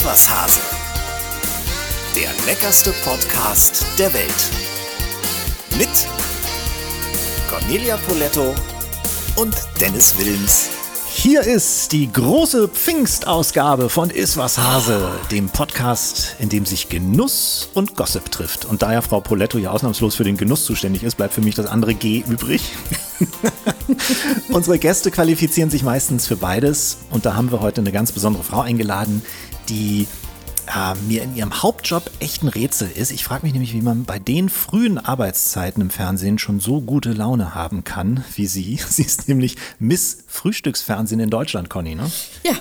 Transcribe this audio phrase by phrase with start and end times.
[0.00, 0.60] Iswas.
[2.14, 4.50] Der leckerste Podcast der Welt.
[5.76, 5.88] Mit
[7.50, 8.54] Cornelia Poletto
[9.34, 10.70] und Dennis Wilms.
[11.20, 17.96] Hier ist die große Pfingstausgabe von Iswas Hase, dem Podcast, in dem sich Genuss und
[17.96, 18.66] Gossip trifft.
[18.66, 21.56] Und da ja Frau Poletto ja ausnahmslos für den Genuss zuständig ist, bleibt für mich
[21.56, 22.62] das andere G übrig.
[24.50, 26.98] Unsere Gäste qualifizieren sich meistens für beides.
[27.10, 29.22] Und da haben wir heute eine ganz besondere Frau eingeladen,
[29.68, 30.06] die
[30.68, 33.10] äh, mir in ihrem Hauptjob echt ein Rätsel ist.
[33.10, 37.12] Ich frage mich nämlich, wie man bei den frühen Arbeitszeiten im Fernsehen schon so gute
[37.12, 38.78] Laune haben kann wie sie.
[38.88, 42.10] Sie ist nämlich Miss Frühstücksfernsehen in Deutschland, Conny, ne?
[42.44, 42.52] Ja,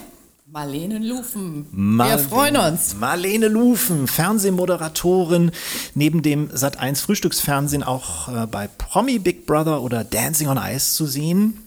[0.49, 1.67] Marlene Lufen.
[1.71, 2.95] Mar Wir freuen uns.
[2.95, 5.52] Marlene Lufen, Fernsehmoderatorin,
[5.94, 11.05] neben dem Sat1 Frühstücksfernsehen auch äh, bei Promi Big Brother oder Dancing on Ice zu
[11.05, 11.66] sehen.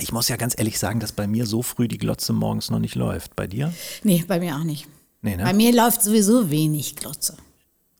[0.00, 2.78] Ich muss ja ganz ehrlich sagen, dass bei mir so früh die Glotze morgens noch
[2.78, 3.34] nicht läuft.
[3.36, 3.72] Bei dir?
[4.04, 4.86] Nee, bei mir auch nicht.
[5.22, 5.44] Nee, ne?
[5.44, 7.36] Bei mir läuft sowieso wenig Glotze.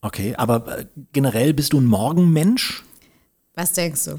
[0.01, 2.85] Okay, aber äh, generell bist du ein Morgenmensch?
[3.55, 4.19] Was denkst du?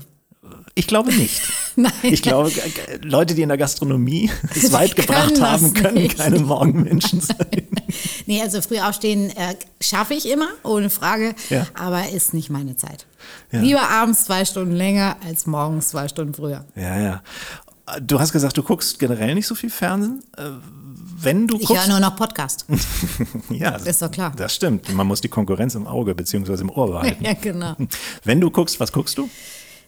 [0.76, 1.42] Ich glaube nicht.
[1.76, 1.92] Nein.
[2.02, 6.18] Ich glaube, äh, Leute, die in der Gastronomie es weit gebracht haben, können nicht.
[6.18, 7.68] keine Morgenmenschen sein.
[8.26, 11.66] Nee, also früh aufstehen äh, schaffe ich immer, ohne Frage, Ja.
[11.76, 13.06] aber ist nicht meine Zeit.
[13.52, 13.62] Ja.
[13.62, 16.66] Lieber abends zwei Stunden länger als morgens zwei Stunden früher.
[16.76, 17.24] Ja, ja.
[18.02, 20.24] Du hast gesagt, du guckst generell nicht so viel Fernsehen.
[20.38, 20.44] Äh,
[21.22, 22.66] Wenn du Ich guckst, höre nur noch Podcast.
[23.50, 24.32] ja, Ist doch klar.
[24.36, 24.94] Das stimmt.
[24.94, 27.24] Man muss die Konkurrenz im Auge beziehungsweise im Ohr behalten.
[27.24, 27.76] ja, genau.
[28.24, 29.30] Wenn du guckst, was guckst du?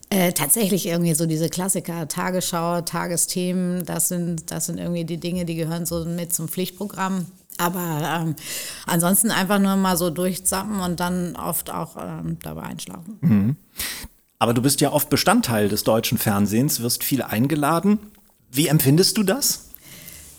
[0.10, 5.46] Äh, tatsächlich irgendwie so diese Klassiker, Tagesschau, Tagesthemen, das sind, das sind irgendwie die Dinge,
[5.46, 7.28] die gehören so mit zum Pflichtprogramm.
[7.58, 8.36] Aber ähm,
[8.88, 13.56] ansonsten einfach nur mal so durchzappen und dann oft auch ähm, dabei einschlafen.
[14.42, 18.00] Aber du bist ja oft Bestandteil des deutschen Fernsehens, wirst viel eingeladen.
[18.52, 19.66] Wie empfindest du das?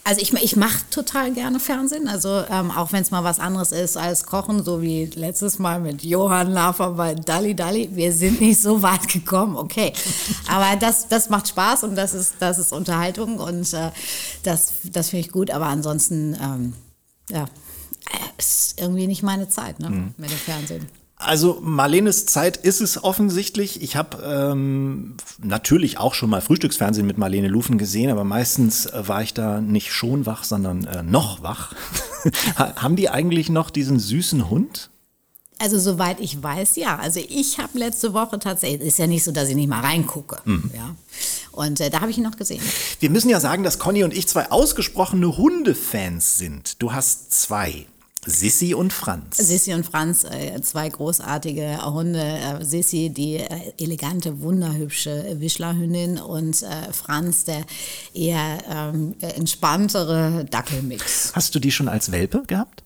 [0.03, 3.71] Also ich, ich mache total gerne Fernsehen, also ähm, auch wenn es mal was anderes
[3.71, 7.91] ist als Kochen, so wie letztes Mal mit Johann Lafer bei Dalli Dalli.
[7.93, 9.93] Wir sind nicht so weit gekommen, okay.
[10.49, 13.93] Aber das, das macht Spaß und das ist, das ist Unterhaltung und äh,
[14.43, 15.53] das, das finde ich gut.
[15.53, 16.73] Aber ansonsten, ähm,
[17.31, 17.45] ja,
[18.37, 20.89] ist irgendwie nicht meine Zeit ne, mit dem Fernsehen.
[21.25, 23.83] Also Marlenes Zeit ist es offensichtlich.
[23.83, 29.07] Ich habe ähm, natürlich auch schon mal Frühstücksfernsehen mit Marlene Lufen gesehen, aber meistens äh,
[29.09, 31.75] war ich da nicht schon wach, sondern äh, noch wach.
[32.57, 34.91] Ha- Haben die eigentlich noch diesen süßen Hund?
[35.59, 36.97] Also soweit ich weiß, ja.
[36.99, 40.39] Also ich habe letzte Woche tatsächlich, ist ja nicht so, dass ich nicht mal reingucke.
[40.75, 40.95] Ja.
[41.53, 42.63] Und äh, da habe ich ihn noch gesehen.
[43.01, 46.81] Wir müssen ja sagen, dass Conny und ich zwei ausgesprochene Hundefans sind.
[46.83, 47.87] Du hast zwei.
[48.25, 49.37] Sissi und Franz.
[49.39, 52.21] Sissi und Franz, äh, zwei großartige Hunde.
[52.21, 57.65] Äh, Sissi, die äh, elegante, wunderhübsche Wischlerhündin und Franz, der
[58.15, 61.33] eher ähm, entspanntere Dackelmix.
[61.35, 62.85] Hast du die schon als Welpe gehabt?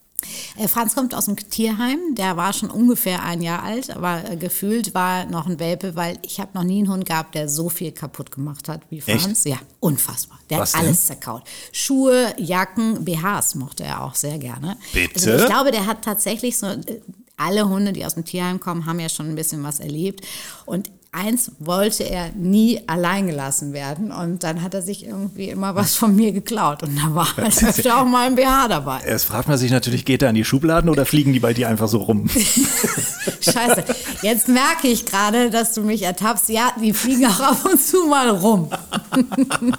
[0.56, 4.37] Äh, Franz kommt aus dem Tierheim, der war schon ungefähr ein Jahr alt, aber äh,
[4.37, 7.69] gefühlt war noch ein Welpe, weil ich habe noch nie einen Hund gehabt, der so
[7.69, 9.22] viel kaputt gemacht hat wie Echt?
[9.22, 9.44] Franz.
[9.44, 10.38] Ja, unfassbar.
[10.50, 10.88] Der Was hat denn?
[10.88, 11.42] alles zerkaut.
[11.72, 14.76] Schuhe, Jacken, BHs mochte er auch sehr gerne.
[14.92, 15.15] Bitte?
[15.15, 17.00] Also ich glaube, der hat tatsächlich so, äh,
[17.36, 20.26] alle Hunde, die aus dem Tierheim kommen, haben ja schon ein bisschen was erlebt.
[20.65, 24.12] Und eins wollte er nie allein gelassen werden.
[24.12, 26.82] Und dann hat er sich irgendwie immer was von mir geklaut.
[26.82, 29.00] Und da war halt öfter auch mal ein BH dabei.
[29.04, 31.69] Erst fragt man sich natürlich, geht er an die Schubladen oder fliegen die bei dir
[31.69, 32.28] einfach so rum?
[33.41, 33.84] Scheiße,
[34.22, 36.49] jetzt merke ich gerade, dass du mich ertappst.
[36.50, 38.71] Ja, die fliegen auch ab und zu mal rum.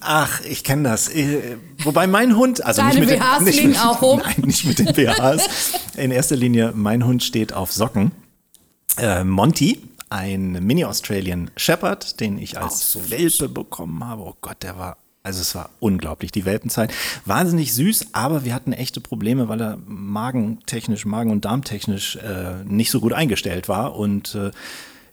[0.00, 1.08] Ach, ich kenne das.
[1.08, 4.20] Äh, Wobei mein Hund, also Deine nicht mit, BHs den, nicht, fliegen mit, auch rum?
[4.22, 5.48] Nein, nicht mit den BHs.
[5.96, 8.12] In erster Linie, mein Hund steht auf Socken.
[8.98, 9.78] Äh, Monty,
[10.10, 14.22] ein Mini-Australian Shepherd, den ich als Welpe bekommen habe.
[14.22, 16.92] Oh Gott, der war, also es war unglaublich, die Welpenzeit.
[17.24, 22.90] Wahnsinnig süß, aber wir hatten echte Probleme, weil er magentechnisch, magen- und darmtechnisch äh, nicht
[22.90, 23.94] so gut eingestellt war.
[23.96, 24.50] Und äh,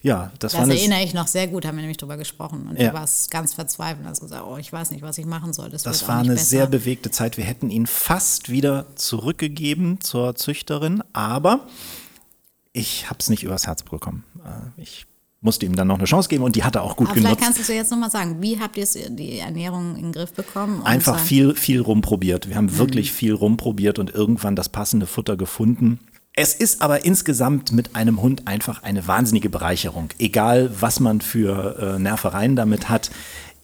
[0.01, 2.67] ja, das, war Das erinnere ich noch sehr gut, haben wir nämlich drüber gesprochen.
[2.69, 2.89] Und Ja.
[2.89, 4.05] du warst ganz verzweifelt.
[4.07, 5.69] Hast gesagt, oh, ich weiß nicht, was ich machen soll.
[5.69, 6.45] Das, Das war eine besser.
[6.45, 7.37] sehr bewegte Zeit.
[7.37, 11.67] Wir hätten ihn fast wieder zurückgegeben zur Züchterin, aber
[12.77, 14.23] ich habe es nicht übers Herz bekommen.
[14.45, 15.05] Äh, Ich
[15.41, 17.37] musste ihm dann noch eine Chance geben und die hat er auch gut Aber vielleicht
[17.39, 17.55] genutzt.
[17.57, 18.41] kannst du jetzt nochmal sagen.
[18.41, 20.81] Wie habt ihr es- die Ernährung in den Griff bekommen?
[20.83, 22.49] Einfach äh, viel, viel rumprobiert.
[22.49, 22.77] Wir haben Mhm.
[22.77, 25.99] wirklich viel rumprobiert und irgendwann das passende Futter gefunden.
[26.33, 30.09] Es ist aber insgesamt mit einem Hund einfach eine wahnsinnige Bereicherung.
[30.19, 33.09] Egal, was man für äh, Nervereien damit hat.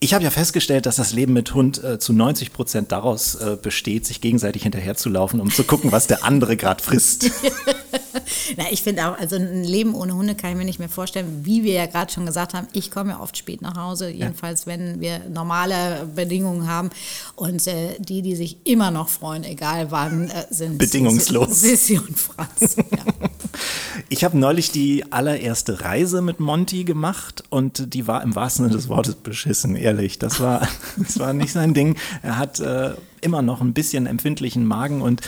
[0.03, 3.55] Ich habe ja festgestellt, dass das Leben mit Hund äh, zu 90 Prozent daraus äh,
[3.55, 7.31] besteht, sich gegenseitig hinterherzulaufen, um zu gucken, was der andere gerade frisst.
[8.57, 11.45] Na, ich finde auch, also ein Leben ohne Hunde kann ich mir nicht mehr vorstellen.
[11.45, 14.67] Wie wir ja gerade schon gesagt haben, ich komme ja oft spät nach Hause, jedenfalls
[14.67, 16.89] wenn wir normale Bedingungen haben.
[17.37, 21.61] Und äh, die, die sich immer noch freuen, egal wann, äh, sind Bedingungslos.
[21.61, 22.75] Sissi und Franz.
[22.75, 23.29] Ja.
[24.09, 28.75] Ich habe neulich die allererste Reise mit Monty gemacht und die war im wahrsten Sinne
[28.75, 30.19] des Wortes beschissen, ehrlich.
[30.19, 30.67] Das war,
[30.97, 31.95] das war nicht sein Ding.
[32.21, 35.21] Er hat äh, immer noch ein bisschen empfindlichen Magen und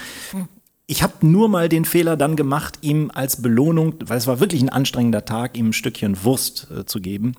[0.88, 4.62] ich habe nur mal den Fehler dann gemacht, ihm als Belohnung, weil es war wirklich
[4.62, 7.36] ein anstrengender Tag, ihm ein Stückchen Wurst äh, zu geben.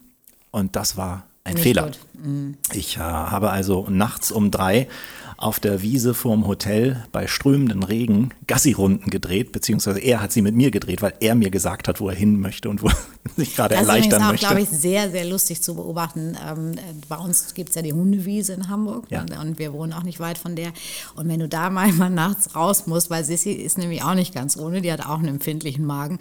[0.50, 1.90] Und das war ein Nicht Fehler.
[2.14, 2.56] Mhm.
[2.72, 4.88] Ich äh, habe also nachts um drei
[5.38, 10.54] auf der Wiese vorm Hotel bei strömenden Regen Gassi-Runden gedreht, beziehungsweise er hat sie mit
[10.54, 12.94] mir gedreht, weil er mir gesagt hat, wo er hin möchte und wo er
[13.36, 14.46] sich gerade Das ist erleichtern möchte.
[14.46, 16.36] glaube ich, sehr, sehr lustig zu beobachten.
[16.48, 19.20] Ähm, äh, bei uns gibt es ja die Hundewiese in Hamburg Ja.
[19.22, 20.72] und, und wir wohnen auch nicht weit von der.
[21.16, 24.34] Und wenn du da mal mal nachts raus musst, weil Sissi ist nämlich auch nicht
[24.34, 26.18] ganz ohne, die hat auch einen empfindlichen Magen,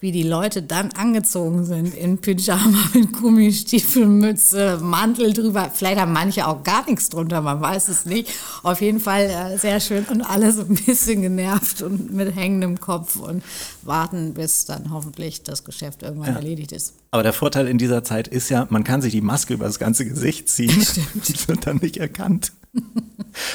[0.00, 5.70] wie die Leute dann angezogen sind in Pyjama mit Gummistiefel, Mütze, Mantel drüber.
[5.72, 8.28] Vielleicht haben manche auch gar nichts drunter, man weiß es nicht.
[8.62, 12.80] Auf jeden Fall äh, sehr schön und alle so ein bisschen genervt und mit hängendem
[12.80, 13.42] Kopf und
[13.82, 16.94] warten, bis dann hoffentlich das Geschäft irgendwann erledigt ist.
[17.10, 19.78] Aber der Vorteil in dieser Zeit ist ja, man kann sich die Maske über das
[19.78, 20.66] ganze Gesicht ziehen.
[21.14, 22.52] Die wird dann nicht erkannt.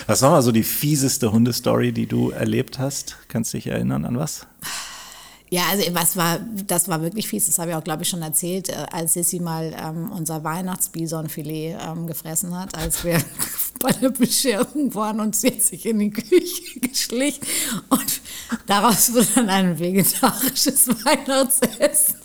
[0.07, 3.17] Was war mal so die fieseste Hundestory, die du erlebt hast?
[3.27, 4.47] Kannst du dich erinnern an was?
[5.53, 8.21] Ja, also was war, das war wirklich fies, das habe ich auch, glaube ich, schon
[8.21, 13.21] erzählt, äh, als Sissi mal ähm, unser Weihnachtsbisonfilet ähm, gefressen hat, als wir
[13.81, 17.41] bei der Bescherung waren und sie hat sich in die Küche geschlichen
[17.89, 18.21] und
[18.65, 22.15] daraus wurde dann ein vegetarisches Weihnachtsessen.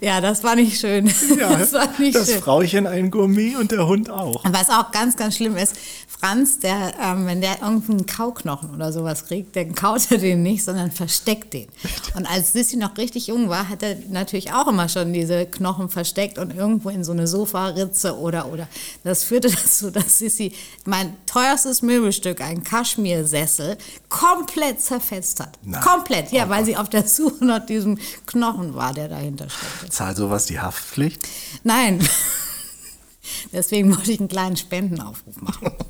[0.00, 1.06] Ja, das war nicht schön.
[1.38, 2.40] das war nicht das schön.
[2.40, 4.44] Frauchen ein Gourmet und der Hund auch.
[4.44, 5.76] Und was auch ganz, ganz schlimm ist,
[6.06, 10.64] Franz, der, ähm, wenn der irgendeinen Kauknochen oder sowas kriegt, dann kaut er den nicht,
[10.64, 11.68] sondern versteckt den.
[12.14, 15.88] Und als Sissi noch richtig jung war, hat er natürlich auch immer schon diese Knochen
[15.88, 18.68] versteckt und irgendwo in so eine Sofaritze oder, oder.
[19.04, 20.52] Das führte dazu, dass Sissi
[20.84, 23.76] mein teuerstes Möbelstück, ein Kaschmirsessel,
[24.08, 25.58] komplett zerfetzt hat.
[25.62, 25.82] Nein.
[25.82, 29.88] Komplett, ja, weil sie auf der Suche nach diesem Knochen war, der dahinter steckte.
[29.90, 31.28] Zahlt sowas die Haftpflicht?
[31.62, 32.00] Nein.
[33.52, 35.72] Deswegen wollte ich einen kleinen Spendenaufruf machen.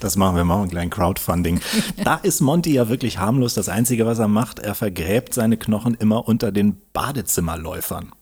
[0.00, 1.60] Das machen wir, machen einen kleinen Crowdfunding.
[2.02, 3.54] Da ist Monty ja wirklich harmlos.
[3.54, 8.12] Das Einzige, was er macht, er vergräbt seine Knochen immer unter den Badezimmerläufern.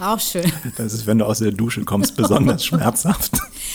[0.00, 0.50] Auch schön.
[0.76, 3.32] Das ist, wenn du aus der Dusche kommst, besonders schmerzhaft.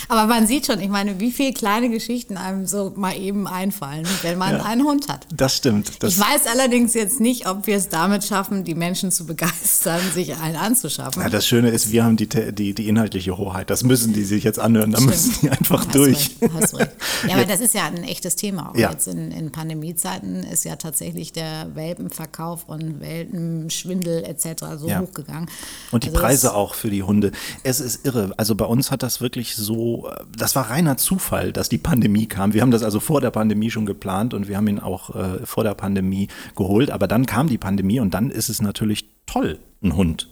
[0.09, 4.07] Aber man sieht schon, ich meine, wie viele kleine Geschichten einem so mal eben einfallen,
[4.23, 4.63] wenn man Ja.
[4.63, 5.27] einen Hund hat.
[5.35, 6.01] Das stimmt.
[6.03, 10.01] Das ich weiß allerdings jetzt nicht, ob wir es damit schaffen, die Menschen zu begeistern,
[10.13, 11.21] sich einen anzuschaffen.
[11.21, 13.69] Ja, das Schöne ist, wir haben die, die, die inhaltliche Hoheit.
[13.69, 14.91] Das müssen die sich jetzt anhören.
[14.91, 16.35] Da müssen die einfach Hast durch.
[16.41, 16.91] Recht, hast recht.
[17.27, 18.69] Ja, aber das ist ja ein echtes Thema.
[18.71, 18.91] Auch Ja.
[18.91, 24.63] jetzt in, in Pandemiezeiten ist ja tatsächlich der Welpenverkauf und Welpenschwindel etc.
[24.79, 25.49] so hochgegangen.
[25.91, 27.31] Und die Also Preise auch für die Hunde.
[27.63, 28.33] Es ist irre.
[28.37, 32.53] Also bei uns hat das wirklich so, das war reiner Zufall, dass die Pandemie kam.
[32.53, 35.45] Wir haben das also vor der Pandemie schon geplant und wir haben ihn auch äh,
[35.45, 36.91] vor der Pandemie geholt.
[36.91, 40.29] Aber dann kam die Pandemie und dann ist es natürlich toll, einen Hund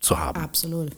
[0.00, 0.40] zu haben.
[0.40, 0.90] Absolut.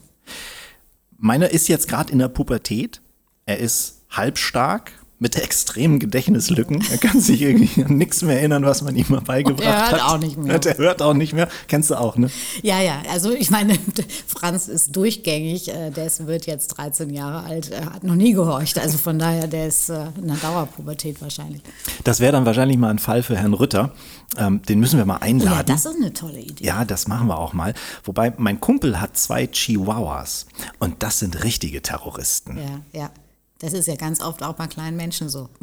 [1.19, 3.01] Meiner ist jetzt gerade in der Pubertät.
[3.47, 6.85] Er ist halbstark mit extremen Gedächtnislücken.
[6.91, 10.03] Er kann sich irgendwie an nichts mehr erinnern, was man ihm mal beigebracht er hört
[10.03, 10.13] hat.
[10.13, 10.61] auch nicht mehr.
[10.63, 11.49] Er hört auch nicht mehr.
[11.69, 12.31] Kennst du auch, ne?
[12.63, 13.79] Ja, ja, also ich meine,
[14.27, 18.33] Franz ist durchgängig, äh, der ist, wird jetzt 13 Jahre alt, er hat noch nie
[18.35, 21.63] gehorcht, also von daher, der ist äh, in der Dauerpubertät wahrscheinlich.
[22.05, 23.93] Das wäre dann wahrscheinlich mal ein Fall für Herrn Rütter.
[24.37, 25.57] Ähm, den müssen wir mal einladen.
[25.57, 26.65] Ja, das ist eine tolle Idee.
[26.65, 27.73] Ja, das machen wir auch mal.
[28.05, 30.47] Wobei mein Kumpel hat zwei Chihuahuas
[30.79, 32.59] und das sind richtige Terroristen.
[32.59, 33.11] Ja, ja.
[33.59, 35.49] Das ist ja ganz oft auch bei kleinen Menschen so.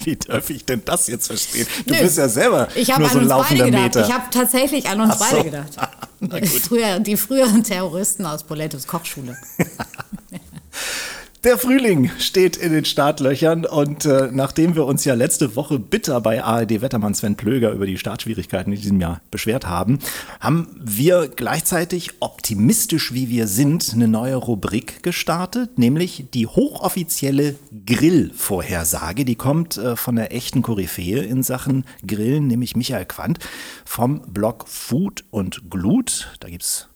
[0.00, 1.66] Wie darf ich denn das jetzt verstehen?
[1.86, 2.00] Du Nö.
[2.00, 3.82] bist ja selber Ich habe nur an so ein laufender gedacht.
[3.82, 4.06] Meter.
[4.06, 5.24] Ich habe tatsächlich an uns so.
[5.24, 5.70] beide gedacht.
[6.20, 6.48] Na gut.
[6.48, 9.36] Früher, die früheren Terroristen aus Polettos Kochschule.
[11.44, 16.20] Der Frühling steht in den Startlöchern und äh, nachdem wir uns ja letzte Woche bitter
[16.20, 20.00] bei ARD-Wettermann Sven Plöger über die Startschwierigkeiten in diesem Jahr beschwert haben,
[20.40, 27.54] haben wir gleichzeitig, optimistisch wie wir sind, eine neue Rubrik gestartet, nämlich die hochoffizielle
[27.86, 29.24] Grillvorhersage.
[29.24, 33.38] Die kommt äh, von der echten Koryphäe in Sachen Grillen, nämlich Michael Quandt
[33.84, 36.32] vom Blog Food und Glut.
[36.40, 36.88] Da gibt's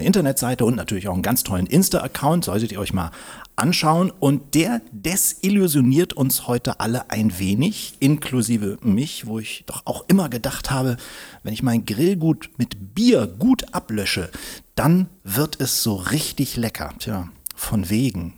[0.00, 3.10] eine Internetseite und natürlich auch einen ganz tollen Insta-Account, solltet ihr euch mal
[3.56, 4.10] anschauen.
[4.10, 10.28] Und der desillusioniert uns heute alle ein wenig, inklusive mich, wo ich doch auch immer
[10.28, 10.96] gedacht habe,
[11.42, 14.30] wenn ich mein Grillgut mit Bier gut ablösche,
[14.74, 16.94] dann wird es so richtig lecker.
[16.98, 18.32] Tja, von wegen.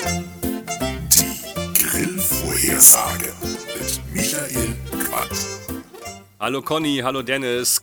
[0.00, 3.32] Die Grillvorhersage
[3.78, 4.74] mit Michael
[5.04, 5.46] Quandt.
[6.40, 7.82] Hallo Conny, hallo Dennis.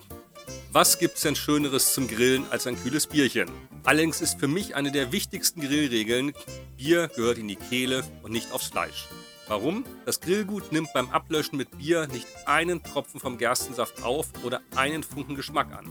[0.71, 3.49] Was gibt's denn Schöneres zum Grillen als ein kühles Bierchen?
[3.85, 6.31] Allerdings ist für mich eine der wichtigsten Grillregeln,
[6.77, 9.07] Bier gehört in die Kehle und nicht aufs Fleisch.
[9.47, 9.83] Warum?
[10.05, 15.01] Das Grillgut nimmt beim Ablöschen mit Bier nicht einen Tropfen vom Gerstensaft auf oder einen
[15.01, 15.87] Funken Geschmack an.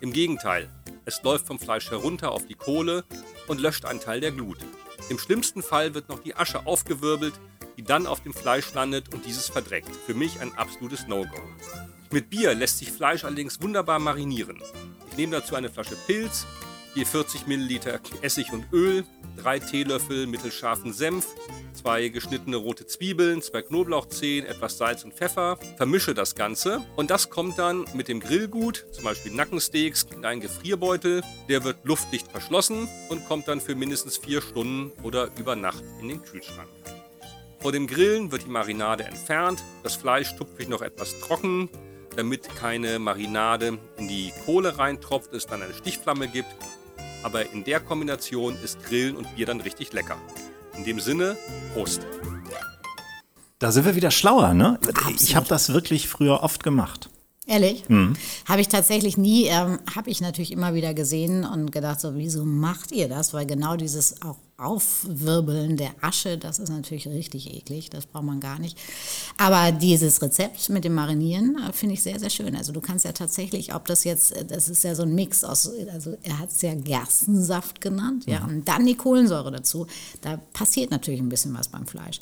[0.00, 0.68] Im Gegenteil,
[1.06, 3.04] es läuft vom Fleisch herunter auf die Kohle
[3.46, 4.58] und löscht einen Teil der Glut.
[5.08, 7.40] Im schlimmsten Fall wird noch die Asche aufgewirbelt,
[7.78, 9.96] die dann auf dem Fleisch landet und dieses verdreckt.
[9.96, 11.40] Für mich ein absolutes No-Go.
[12.12, 14.60] Mit Bier lässt sich Fleisch allerdings wunderbar marinieren.
[15.10, 16.44] Ich nehme dazu eine Flasche Pilz,
[16.96, 19.04] je 40 Milliliter Essig und Öl,
[19.36, 21.28] drei Teelöffel mittelscharfen Senf,
[21.72, 27.30] zwei geschnittene rote Zwiebeln, zwei Knoblauchzehen, etwas Salz und Pfeffer, vermische das Ganze und das
[27.30, 31.22] kommt dann mit dem Grillgut, zum Beispiel Nackensteaks, in einen Gefrierbeutel.
[31.48, 36.08] Der wird luftdicht verschlossen und kommt dann für mindestens vier Stunden oder über Nacht in
[36.08, 36.68] den Kühlschrank.
[37.60, 41.68] Vor dem Grillen wird die Marinade entfernt, das Fleisch tupfe ich noch etwas trocken,
[42.16, 46.48] damit keine Marinade in die Kohle reintropft, es dann eine Stichflamme gibt.
[47.22, 50.16] Aber in der Kombination ist Grillen und Bier dann richtig lecker.
[50.76, 51.36] In dem Sinne,
[51.74, 52.02] Prost.
[53.58, 54.78] Da sind wir wieder schlauer, ne?
[55.18, 57.10] Ich habe das wirklich früher oft gemacht.
[57.46, 57.88] Ehrlich?
[57.88, 58.14] Mhm.
[58.46, 62.44] Habe ich tatsächlich nie, ähm, habe ich natürlich immer wieder gesehen und gedacht, so, wieso
[62.44, 63.34] macht ihr das?
[63.34, 68.40] Weil genau dieses auch Aufwirbeln der Asche, das ist natürlich richtig eklig, das braucht man
[68.40, 68.78] gar nicht.
[69.36, 72.54] Aber dieses Rezept mit dem Marinieren äh, finde ich sehr, sehr schön.
[72.56, 75.44] Also du kannst ja tatsächlich, ob das jetzt, äh, das ist ja so ein Mix
[75.44, 78.48] aus, also er hat es ja Gerstensaft genannt, ja, mhm.
[78.48, 79.86] und dann die Kohlensäure dazu.
[80.20, 82.20] Da passiert natürlich ein bisschen was beim Fleisch.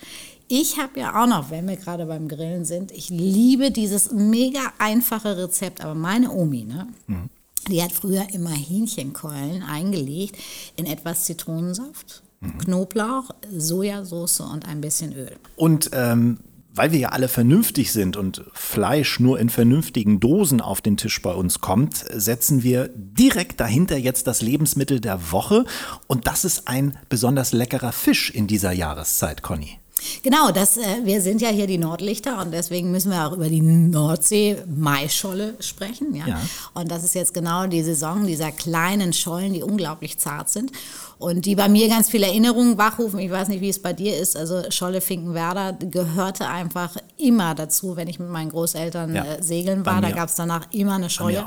[0.49, 4.73] Ich habe ja auch noch, wenn wir gerade beim Grillen sind, ich liebe dieses mega
[4.79, 6.89] einfache Rezept, aber meine Omi, ne?
[7.07, 7.29] Mhm.
[7.69, 10.37] Die hat früher immer Hähnchenkeulen eingelegt
[10.77, 12.59] in etwas Zitronensaft, mhm.
[12.59, 15.37] Knoblauch, Sojasauce und ein bisschen Öl.
[15.57, 16.39] Und ähm,
[16.79, 21.21] weil wir ja alle vernünftig sind und Fleisch nur in vernünftigen Dosen auf den Tisch
[21.21, 25.65] bei uns kommt, setzen wir direkt dahinter jetzt das Lebensmittel der Woche.
[26.07, 29.81] Und das ist ein besonders leckerer Fisch in dieser Jahreszeit, Conny.
[30.23, 33.49] Genau, das, äh, wir sind ja hier die Nordlichter und deswegen müssen wir auch über
[33.49, 36.15] die Nordsee-Maischolle sprechen.
[36.15, 36.27] Ja?
[36.27, 36.41] ja?
[36.75, 40.73] Und das ist jetzt genau die Saison dieser kleinen Schollen, die unglaublich zart sind
[41.19, 43.19] und die bei mir ganz viele Erinnerungen wachrufen.
[43.19, 44.37] Ich weiß nicht, wie es bei dir ist.
[44.37, 49.85] Also Scholle Finkenwerder gehörte einfach immer dazu, wenn ich mit meinen Großeltern ja, äh, segeln
[49.85, 50.01] war.
[50.01, 51.45] Da gab es danach immer eine Scholle.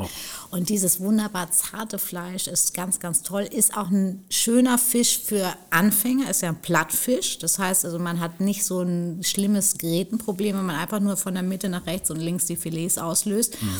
[0.50, 3.44] Und dieses wunderbar zarte Fleisch ist ganz, ganz toll.
[3.44, 6.30] Ist auch ein schöner Fisch für Anfänger.
[6.30, 7.40] Ist ja ein Plattfisch.
[7.40, 11.34] Das heißt also, man hat nicht so ein schlimmes Grätenproblem, wenn man einfach nur von
[11.34, 13.62] der Mitte nach rechts und links die Filets auslöst.
[13.62, 13.78] Mhm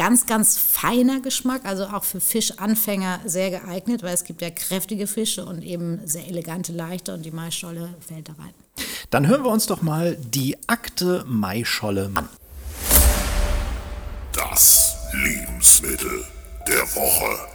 [0.00, 5.06] ganz, ganz feiner Geschmack, also auch für Fischanfänger sehr geeignet, weil es gibt ja kräftige
[5.06, 8.54] Fische und eben sehr elegante, leichte und die Maischolle fällt da rein.
[9.10, 12.28] Dann hören wir uns doch mal die Akte Maischolle an.
[14.32, 16.24] Das Lebensmittel
[16.66, 17.49] der Woche.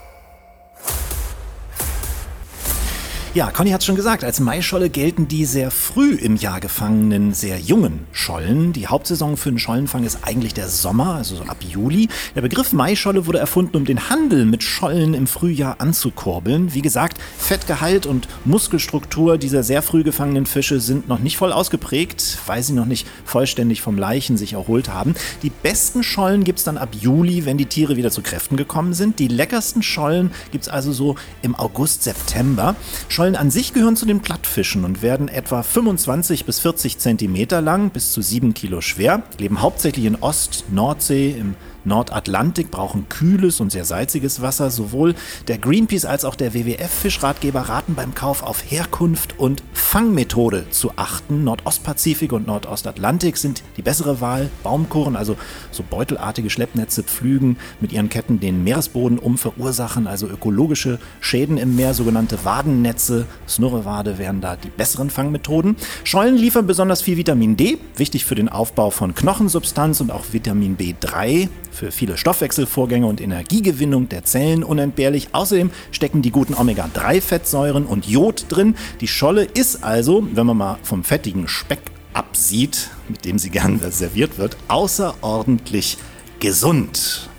[3.36, 7.34] Ja, Conny hat es schon gesagt, als Maischolle gelten die sehr früh im Jahr gefangenen,
[7.34, 8.72] sehr jungen Schollen.
[8.72, 12.08] Die Hauptsaison für den Schollenfang ist eigentlich der Sommer, also so ab Juli.
[12.34, 16.74] Der Begriff Maischolle wurde erfunden, um den Handel mit Schollen im Frühjahr anzukurbeln.
[16.74, 22.38] Wie gesagt, Fettgehalt und Muskelstruktur dieser sehr früh gefangenen Fische sind noch nicht voll ausgeprägt,
[22.46, 25.13] weil sie noch nicht vollständig vom Leichen sich erholt haben.
[25.44, 28.94] Die besten Schollen gibt es dann ab Juli, wenn die Tiere wieder zu Kräften gekommen
[28.94, 29.20] sind.
[29.20, 32.77] Die leckersten Schollen gibt es also so im August, September.
[33.10, 37.60] Schollen Schollen an sich gehören zu den Plattfischen und werden etwa 25 bis 40 Zentimeter
[37.60, 41.55] lang, bis zu 7 Kilo schwer, leben hauptsächlich in Ost-, Nordsee, im
[41.86, 44.70] Nordatlantik brauchen kühles und sehr salziges Wasser.
[44.70, 45.15] Sowohl
[45.48, 51.44] der Greenpeace als auch der WWF-Fischratgeber raten beim Kauf auf Herkunft und Fangmethode zu achten.
[51.44, 54.50] Nordostpazifik und Nordostatlantik sind die bessere Wahl.
[54.63, 55.38] Baumkuren, also
[55.72, 61.75] so beutelartige Schleppnetze, pflügen mit ihren Ketten den Meeresboden um, verursachen also ökologische Schäden im
[61.75, 61.94] Meer.
[61.94, 65.75] Sogenannte Wadennetze, Snurrewade wären da die besseren Fangmethoden.
[66.04, 70.77] Schollen liefern besonders viel Vitamin D, wichtig für den Aufbau von Knochensubstanz und auch Vitamin
[70.77, 75.29] B3 für viele Stoffwechselvorgänge und Energiegewinnung der Zellen unentbehrlich.
[75.34, 78.75] Außerdem stecken die guten Omega-3-Fettsäuren und Jod drin.
[79.01, 81.82] Die Scholle ist also, wenn man mal vom fettigen Speck
[82.13, 85.98] absieht, mit dem sie gern serviert wird, außerordentlich
[86.39, 87.29] gesund.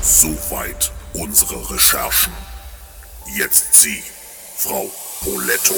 [0.00, 2.32] Soweit unsere Recherchen.
[3.36, 4.02] Jetzt Sie,
[4.56, 4.90] Frau
[5.22, 5.74] Poletto.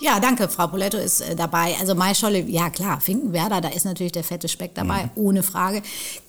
[0.00, 0.48] Ja, danke.
[0.48, 1.76] Frau Poletto ist äh, dabei.
[1.78, 5.10] Also Maischolle, ja klar, Finkenwerder, da ist natürlich der fette Speck dabei, mhm.
[5.14, 5.82] ohne Frage.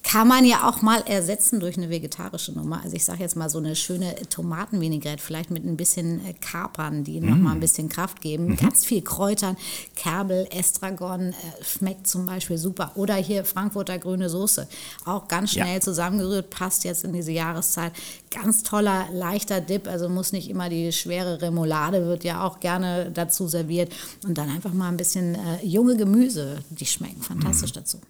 [0.04, 2.82] Kann man ja auch mal ersetzen durch eine vegetarische Nummer.
[2.84, 7.06] Also ich sage jetzt mal so eine schöne Tomatenvinaigrette, vielleicht mit ein bisschen äh, Kapern,
[7.06, 7.30] die mhm.
[7.30, 8.48] nochmal ein bisschen Kraft geben.
[8.48, 8.58] Mhm.
[8.58, 9.56] Ganz viel Kräutern,
[9.96, 12.92] Kerbel, Estragon, äh, schmeckt zum Beispiel super.
[12.96, 14.68] Oder hier Frankfurter grüne Soße,
[15.06, 15.80] auch ganz schnell ja.
[15.80, 17.94] zusammengerührt, passt jetzt in diese Jahreszeit.
[18.32, 23.12] Ganz toller, leichter Dip, also muss nicht immer die schwere Remoulade, wird ja auch gerne
[23.13, 23.94] dazu serviert serviert
[24.25, 27.80] und dann einfach mal ein bisschen äh, junge Gemüse, die schmecken fantastisch mhm.
[27.80, 28.01] dazu.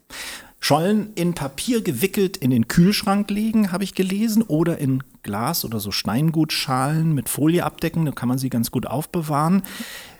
[0.59, 5.79] Schollen in Papier gewickelt in den Kühlschrank legen, habe ich gelesen, oder in Glas oder
[5.79, 9.63] so Steingutschalen mit Folie abdecken, da kann man sie ganz gut aufbewahren.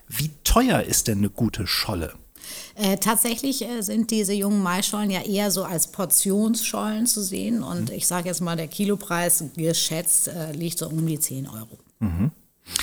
[0.08, 2.14] Wie teuer ist denn eine gute Scholle?
[2.76, 7.90] Äh, tatsächlich äh, sind diese jungen Maischollen ja eher so als Portionsschollen zu sehen und
[7.90, 7.96] mhm.
[7.96, 11.78] ich sage jetzt mal, der Kilopreis geschätzt äh, liegt so um die 10 Euro.
[12.00, 12.32] Mhm.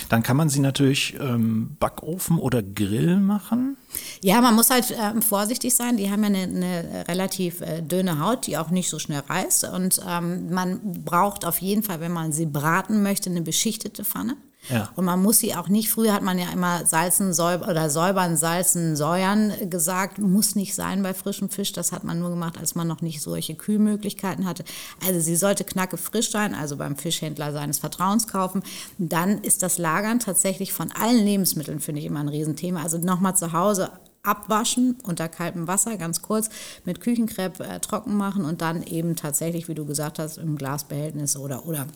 [0.08, 3.76] Dann kann man sie natürlich ähm, Backofen oder Grill machen.
[4.22, 5.96] Ja, man muss halt äh, vorsichtig sein.
[5.96, 9.64] Die haben ja eine, eine relativ äh, dünne Haut, die auch nicht so schnell reißt.
[9.64, 14.36] Und ähm, man braucht auf jeden Fall, wenn man sie braten möchte, eine beschichtete Pfanne.
[14.70, 14.90] Ja.
[14.96, 18.36] Und man muss sie auch nicht, früher hat man ja immer salzen säub oder säubern,
[18.36, 21.72] salzen, säuern gesagt, muss nicht sein bei frischem Fisch.
[21.72, 24.64] Das hat man nur gemacht, als man noch nicht solche Kühlmöglichkeiten hatte.
[25.06, 28.62] Also sie sollte knacke frisch sein, also beim Fischhändler seines Vertrauens kaufen.
[28.98, 32.82] Dann ist das Lagern tatsächlich von allen Lebensmitteln, finde ich, immer ein Riesenthema.
[32.82, 33.90] Also nochmal zu Hause
[34.22, 36.50] abwaschen unter kaltem Wasser, ganz kurz
[36.84, 41.36] mit Küchenkrepp äh, trocken machen und dann eben tatsächlich, wie du gesagt hast, im Glasbehältnis
[41.36, 41.86] oder, oder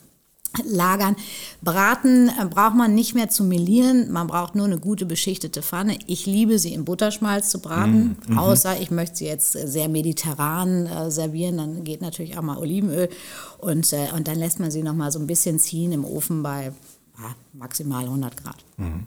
[0.65, 1.17] lagern.
[1.63, 5.99] Braten äh, braucht man nicht mehr zu melieren, man braucht nur eine gute beschichtete Pfanne.
[6.07, 10.87] Ich liebe sie im Butterschmalz zu braten, mm, außer ich möchte sie jetzt sehr mediterran
[10.87, 13.09] äh, servieren, dann geht natürlich auch mal Olivenöl
[13.59, 16.43] und, äh, und dann lässt man sie noch mal so ein bisschen ziehen im Ofen
[16.43, 16.73] bei
[17.17, 18.65] ah, maximal 100 Grad.
[18.77, 19.07] Mm.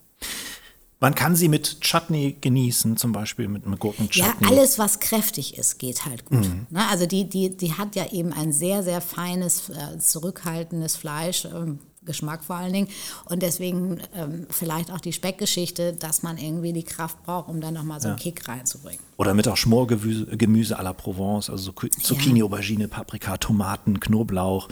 [0.99, 4.47] Man kann sie mit Chutney genießen, zum Beispiel mit einem Gurkenchutney.
[4.47, 6.47] Ja, alles, was kräftig ist, geht halt gut.
[6.47, 6.67] Mhm.
[6.69, 6.87] Ne?
[6.89, 11.45] Also die, die, die hat ja eben ein sehr, sehr feines, äh, zurückhaltendes Fleisch.
[11.45, 12.87] Ähm, Geschmack vor allen Dingen.
[13.25, 17.73] Und deswegen ähm, vielleicht auch die Speckgeschichte, dass man irgendwie die Kraft braucht, um dann
[17.73, 18.99] nochmal so einen Kick reinzubringen.
[19.17, 22.45] Oder mit auch Schmorgemüse à la Provence, also Zucchini, ja.
[22.45, 24.67] Aubergine, Paprika, Tomaten, Knoblauch.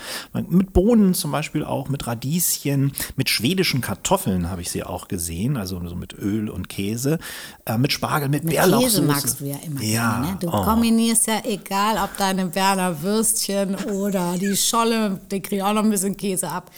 [0.49, 5.55] Mit Bohnen zum Beispiel auch, mit Radieschen, mit schwedischen Kartoffeln habe ich sie auch gesehen,
[5.55, 7.19] also so mit Öl und Käse.
[7.65, 9.01] Äh, mit Spargel, mit, mit Bärlauchsoße.
[9.01, 9.81] Käse magst du ja immer.
[9.81, 10.11] Ja.
[10.11, 10.37] Gerne, ne?
[10.41, 10.63] Du oh.
[10.63, 15.89] kombinierst ja egal, ob deine Berner Würstchen oder die Scholle, die kriegt auch noch ein
[15.89, 16.69] bisschen Käse ab.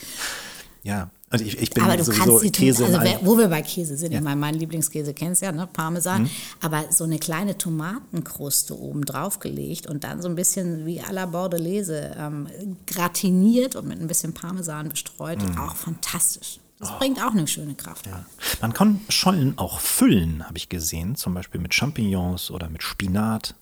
[0.83, 2.85] Ja, also ich, ich bin aber du sowieso kannst Käse.
[2.85, 4.19] Also wer, wo wir bei Käse sind, ja.
[4.19, 5.67] ich meine, mein Lieblingskäse kennst du ja, ne?
[5.71, 6.23] Parmesan.
[6.23, 6.29] Mhm.
[6.61, 11.11] Aber so eine kleine Tomatenkruste oben drauf gelegt und dann so ein bisschen wie à
[11.11, 12.47] la Bordelaise ähm,
[12.87, 15.57] gratiniert und mit ein bisschen Parmesan bestreut, mhm.
[15.57, 16.59] auch fantastisch.
[16.79, 16.97] Das oh.
[16.99, 18.05] bringt auch eine schöne Kraft.
[18.07, 18.25] Ja.
[18.61, 23.55] Man kann Schollen auch füllen, habe ich gesehen, zum Beispiel mit Champignons oder mit Spinat.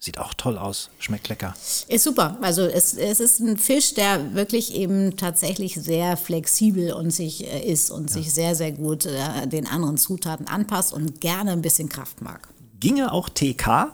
[0.00, 1.54] Sieht auch toll aus, schmeckt lecker.
[1.88, 2.38] Ist super.
[2.40, 7.66] Also es, es ist ein Fisch, der wirklich eben tatsächlich sehr flexibel und sich äh,
[7.66, 8.14] ist und ja.
[8.14, 12.48] sich sehr, sehr gut äh, den anderen Zutaten anpasst und gerne ein bisschen Kraft mag.
[12.78, 13.92] Ginge auch TK?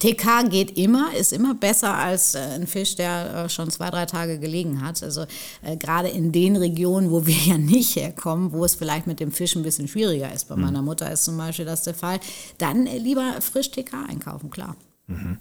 [0.00, 4.06] TK geht immer, ist immer besser als äh, ein Fisch, der äh, schon zwei, drei
[4.06, 5.02] Tage gelegen hat.
[5.02, 5.26] Also
[5.62, 9.32] äh, gerade in den Regionen, wo wir ja nicht herkommen, wo es vielleicht mit dem
[9.32, 10.48] Fisch ein bisschen schwieriger ist.
[10.48, 10.62] Bei mhm.
[10.62, 12.20] meiner Mutter ist zum Beispiel das der Fall.
[12.58, 14.76] Dann äh, lieber frisch TK einkaufen, klar.
[15.06, 15.38] Mhm.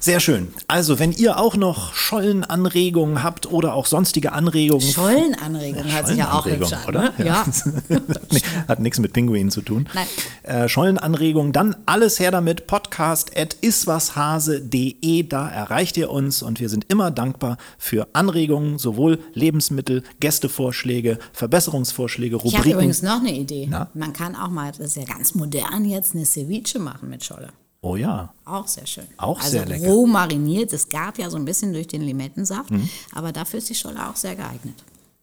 [0.00, 0.48] Sehr schön.
[0.68, 4.86] Also, wenn ihr auch noch Schollenanregungen habt oder auch sonstige Anregungen.
[4.86, 7.02] Schollenanregungen ja, hat sich ja auch hübsch an, oder?
[7.18, 7.26] Ne?
[7.26, 7.46] Ja.
[8.68, 9.88] hat nichts mit Pinguinen zu tun.
[9.94, 10.06] Nein.
[10.44, 12.66] Äh, Schollenanregungen, dann alles her damit.
[12.66, 15.22] Podcast at iswashase.de.
[15.24, 22.36] Da erreicht ihr uns und wir sind immer dankbar für Anregungen, sowohl Lebensmittel, Gästevorschläge, Verbesserungsvorschläge,
[22.36, 22.54] Rubriken.
[22.54, 23.66] Ich habe übrigens noch eine Idee.
[23.68, 23.90] Na?
[23.94, 27.52] Man kann auch mal, das ist ja ganz modern jetzt, eine Ceviche machen mit Scholle.
[27.88, 28.34] Oh ja.
[28.44, 29.06] Auch sehr schön.
[29.16, 29.86] Auch also sehr lecker.
[29.86, 30.74] roh mariniert.
[30.74, 32.86] Es gab ja so ein bisschen durch den Limettensaft, mhm.
[33.12, 34.74] aber dafür ist die Scholle auch sehr geeignet.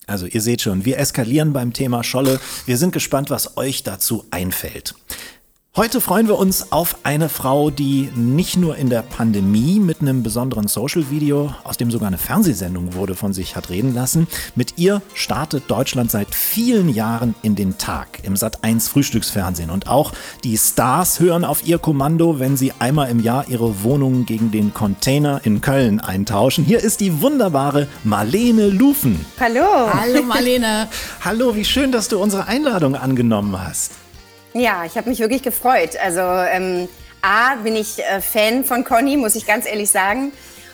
[0.08, 2.40] Also ihr seht schon, wir eskalieren beim Thema Scholle.
[2.66, 4.96] Wir sind gespannt, was euch dazu einfällt.
[5.78, 10.24] Heute freuen wir uns auf eine Frau, die nicht nur in der Pandemie mit einem
[10.24, 14.26] besonderen Social-Video, aus dem sogar eine Fernsehsendung wurde, von sich hat reden lassen.
[14.56, 19.70] Mit ihr startet Deutschland seit vielen Jahren in den Tag im Sat1 Frühstücksfernsehen.
[19.70, 20.14] Und auch
[20.46, 24.74] die Stars hören auf ihr Kommando, wenn sie einmal im Jahr ihre Wohnung gegen den
[24.74, 26.64] Container in Köln eintauschen.
[26.64, 29.26] Hier ist die wunderbare Marlene Lufen.
[29.42, 29.92] Hallo.
[29.94, 30.88] Hallo Marlene.
[31.26, 33.92] Hallo, wie schön, dass du unsere Einladung angenommen hast.
[34.56, 35.98] Ja, ich habe mich wirklich gefreut.
[36.02, 36.88] Also ähm,
[37.22, 40.32] A, bin ich äh, Fan von Conny, muss ich ganz ehrlich sagen.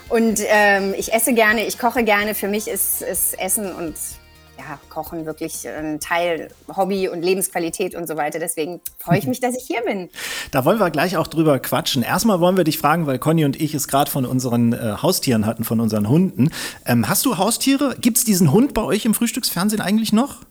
[0.07, 2.35] Und ähm, ich esse gerne, ich koche gerne.
[2.35, 3.95] Für mich ist, ist Essen und
[4.59, 8.37] ja, Kochen wirklich ein Teil Hobby und Lebensqualität und so weiter.
[8.37, 10.09] Deswegen freue ich mich, dass ich hier bin.
[10.51, 12.03] Da wollen wir gleich auch drüber quatschen.
[12.03, 15.47] Erstmal wollen wir dich fragen, weil Conny und ich es gerade von unseren äh, Haustieren
[15.47, 16.51] hatten, von unseren Hunden.
[16.85, 17.95] Ähm, hast du Haustiere?
[17.99, 20.41] Gibt es diesen Hund bei euch im Frühstücksfernsehen eigentlich noch?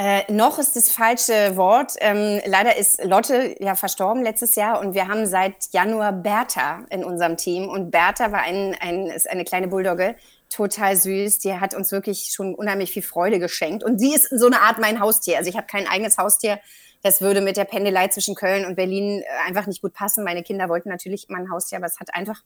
[0.00, 1.94] Äh, noch ist das falsche Wort.
[1.98, 7.02] Ähm, leider ist Lotte ja verstorben letztes Jahr und wir haben seit Januar Bertha in
[7.02, 7.68] unserem Team.
[7.68, 10.14] Und Bertha war ein, ein, ist eine kleine Bulldogge,
[10.50, 11.40] total süß.
[11.40, 13.82] Die hat uns wirklich schon unheimlich viel Freude geschenkt.
[13.82, 15.36] Und sie ist so eine Art mein Haustier.
[15.36, 16.60] Also ich habe kein eigenes Haustier.
[17.02, 20.22] Das würde mit der Pendelei zwischen Köln und Berlin äh, einfach nicht gut passen.
[20.22, 22.44] Meine Kinder wollten natürlich immer ein Haustier, aber es hat einfach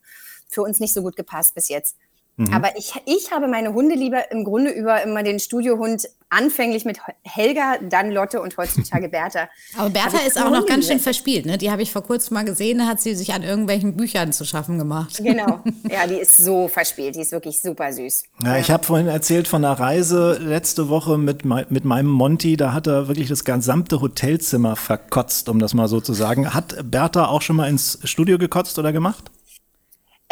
[0.49, 1.99] für uns nicht so gut gepasst bis jetzt.
[2.37, 2.53] Mhm.
[2.53, 7.77] Aber ich, ich habe meine Hundeliebe im Grunde über immer den Studiohund anfänglich mit Helga,
[7.83, 9.49] dann Lotte und heutzutage Bertha.
[9.77, 11.45] Aber Bertha ist auch noch ganz schön verspielt.
[11.45, 11.59] Ne?
[11.59, 14.45] Die habe ich vor kurzem mal gesehen, da hat sie sich an irgendwelchen Büchern zu
[14.45, 15.21] schaffen gemacht.
[15.23, 15.61] Genau.
[15.91, 17.17] Ja, die ist so verspielt.
[17.17, 18.25] Die ist wirklich super süß.
[18.45, 22.57] Ja, ich habe vorhin erzählt von einer Reise letzte Woche mit, mit meinem Monty.
[22.57, 26.55] Da hat er wirklich das gesamte Hotelzimmer verkotzt, um das mal so zu sagen.
[26.55, 29.31] Hat Bertha auch schon mal ins Studio gekotzt oder gemacht?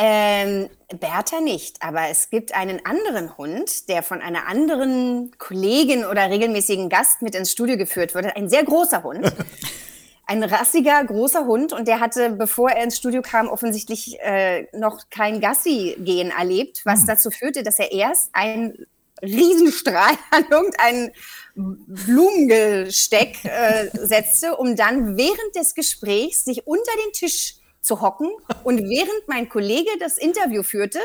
[0.03, 6.31] Ähm, Bertha nicht, aber es gibt einen anderen Hund, der von einer anderen Kollegin oder
[6.31, 8.35] regelmäßigen Gast mit ins Studio geführt wurde.
[8.35, 9.31] Ein sehr großer Hund.
[10.27, 15.11] Ein rassiger, großer Hund und der hatte, bevor er ins Studio kam, offensichtlich äh, noch
[15.11, 17.07] kein Gassi-Gehen erlebt, was hm.
[17.09, 18.87] dazu führte, dass er erst einen
[19.21, 21.11] Riesenstrahl an irgendeinen
[21.57, 28.31] Blumengesteck äh, setzte, um dann während des Gesprächs sich unter den Tisch zu hocken
[28.65, 31.01] und während mein Kollege das Interview führte,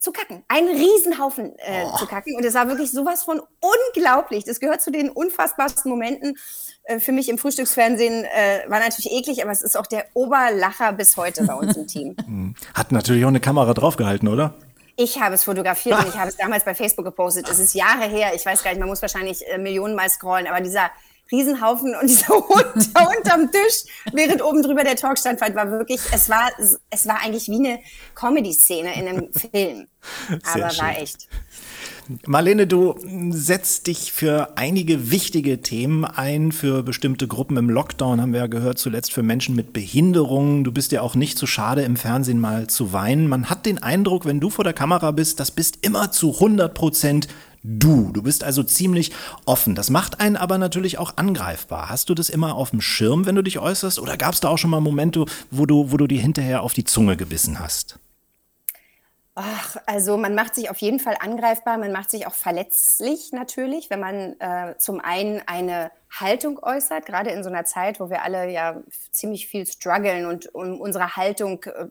[0.00, 0.42] zu kacken.
[0.48, 1.96] Einen Riesenhaufen äh, oh.
[1.98, 2.34] zu kacken.
[2.34, 4.44] Und es war wirklich sowas von unglaublich.
[4.44, 6.38] Das gehört zu den unfassbarsten Momenten
[6.84, 8.24] äh, für mich im Frühstücksfernsehen.
[8.24, 11.86] Äh, war natürlich eklig, aber es ist auch der Oberlacher bis heute bei uns im
[11.86, 12.16] Team.
[12.30, 12.54] Hm.
[12.74, 14.54] Hat natürlich auch eine Kamera draufgehalten, oder?
[14.96, 17.48] Ich habe es fotografiert und ich habe es damals bei Facebook gepostet.
[17.50, 18.32] Es ist Jahre her.
[18.34, 20.90] Ich weiß gar nicht, man muss wahrscheinlich äh, Millionen Mal scrollen, aber dieser
[21.30, 26.00] Riesenhaufen und dieser Hund da unterm Tisch, während oben drüber der Talk stand, war wirklich,
[26.12, 26.50] es war,
[26.90, 27.78] es war eigentlich wie eine
[28.14, 29.86] Comedy-Szene in einem Film.
[30.52, 31.28] Aber war echt.
[32.26, 32.96] Marlene, du
[33.30, 38.46] setzt dich für einige wichtige Themen ein, für bestimmte Gruppen im Lockdown, haben wir ja
[38.48, 40.64] gehört, zuletzt für Menschen mit Behinderungen.
[40.64, 43.28] Du bist ja auch nicht zu schade, im Fernsehen mal zu weinen.
[43.28, 46.74] Man hat den Eindruck, wenn du vor der Kamera bist, das bist immer zu 100
[46.74, 47.28] Prozent
[47.62, 48.10] du.
[48.12, 49.12] Du bist also ziemlich
[49.46, 49.74] offen.
[49.74, 51.88] Das macht einen aber natürlich auch angreifbar.
[51.88, 53.98] Hast du das immer auf dem Schirm, wenn du dich äußerst?
[53.98, 56.72] Oder gab es da auch schon mal Momente, wo du, wo du dir hinterher auf
[56.72, 57.98] die Zunge gebissen hast?
[59.42, 63.88] Ach, also man macht sich auf jeden Fall angreifbar, man macht sich auch verletzlich natürlich,
[63.88, 68.22] wenn man äh, zum einen eine Haltung äußert, gerade in so einer Zeit, wo wir
[68.22, 71.86] alle ja ziemlich viel strugglen und um unsere Haltung äh,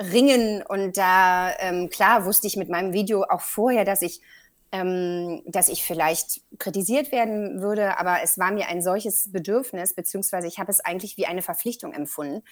[0.00, 0.62] ringen.
[0.66, 4.20] Und da, ähm, klar, wusste ich mit meinem Video auch vorher, dass ich
[4.72, 10.48] ähm, dass ich vielleicht kritisiert werden würde, aber es war mir ein solches Bedürfnis, beziehungsweise
[10.48, 12.42] ich habe es eigentlich wie eine Verpflichtung empfunden,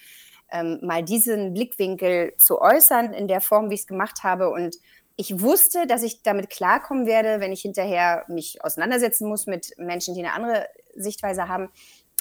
[0.52, 4.50] ähm, mal diesen Blickwinkel zu äußern in der Form, wie ich es gemacht habe.
[4.50, 4.76] Und
[5.16, 10.14] ich wusste, dass ich damit klarkommen werde, wenn ich hinterher mich auseinandersetzen muss mit Menschen,
[10.14, 11.70] die eine andere Sichtweise haben.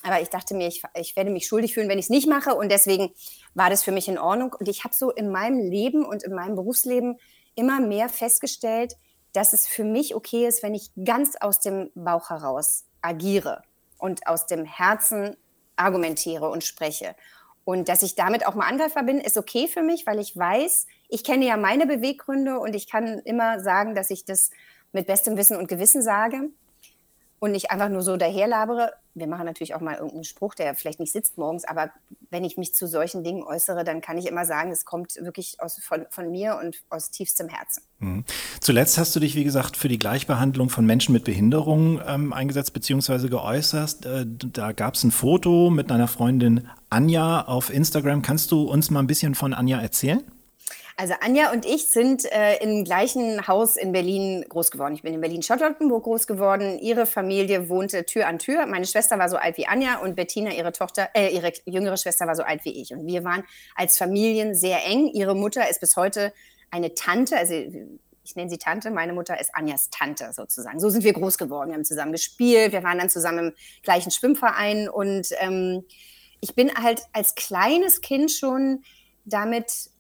[0.04, 2.56] Aber ich dachte mir, ich, ich werde mich schuldig fühlen, wenn ich es nicht mache.
[2.56, 3.12] Und deswegen
[3.54, 4.56] war das für mich in Ordnung.
[4.58, 7.18] Und ich habe so in meinem Leben und in meinem Berufsleben
[7.56, 8.96] immer mehr festgestellt,
[9.34, 13.62] dass es für mich okay ist, wenn ich ganz aus dem Bauch heraus agiere
[13.98, 15.38] und aus dem Herzen
[15.76, 17.16] argumentiere und spreche.
[17.64, 20.88] Und dass ich damit auch mal angreifbar bin, ist okay für mich, weil ich weiß,
[21.08, 24.50] ich kenne ja meine Beweggründe und ich kann immer sagen, dass ich das
[24.92, 26.50] mit bestem Wissen und Gewissen sage
[27.40, 28.94] und nicht einfach nur so daherlabere.
[29.16, 31.90] Wir machen natürlich auch mal irgendeinen Spruch, der vielleicht nicht sitzt morgens, aber
[32.30, 35.56] wenn ich mich zu solchen Dingen äußere, dann kann ich immer sagen, es kommt wirklich
[35.60, 37.84] aus, von, von mir und aus tiefstem Herzen.
[38.00, 38.24] Mhm.
[38.62, 42.74] Zuletzt hast du dich, wie gesagt, für die Gleichbehandlung von Menschen mit Behinderung ähm, eingesetzt
[42.74, 43.30] bzw.
[43.30, 44.06] geäußert.
[44.06, 48.22] Äh, da gab es ein Foto mit deiner Freundin Anja auf Instagram.
[48.22, 50.24] Kannst du uns mal ein bisschen von Anja erzählen?
[51.00, 54.96] Also Anja und ich sind äh, im gleichen Haus in Berlin groß geworden.
[54.96, 56.78] Ich bin in Berlin-Charlottenburg groß geworden.
[56.78, 58.66] Ihre Familie wohnte Tür an Tür.
[58.66, 62.28] Meine Schwester war so alt wie Anja und Bettina, ihre Tochter, äh, ihre jüngere Schwester
[62.28, 62.92] war so alt wie ich.
[62.92, 65.08] Und wir waren als Familien sehr eng.
[65.14, 66.34] Ihre Mutter ist bis heute
[66.70, 70.82] eine Tante, also ich nenne sie Tante, meine Mutter ist Anjas Tante sozusagen.
[70.82, 71.70] So sind wir groß geworden.
[71.70, 75.86] Wir haben zusammen gespielt, wir waren dann zusammen im gleichen Schwimmverein und ähm,
[76.42, 78.84] ich bin halt als kleines Kind schon
[79.24, 79.92] damit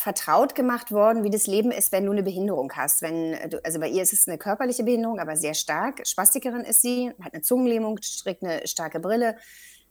[0.00, 3.02] vertraut gemacht worden, wie das Leben ist, wenn du eine Behinderung hast.
[3.02, 6.06] Wenn du, also bei ihr ist es eine körperliche Behinderung, aber sehr stark.
[6.06, 9.36] Spastikerin ist sie, hat eine Zungenlähmung, trägt eine starke Brille,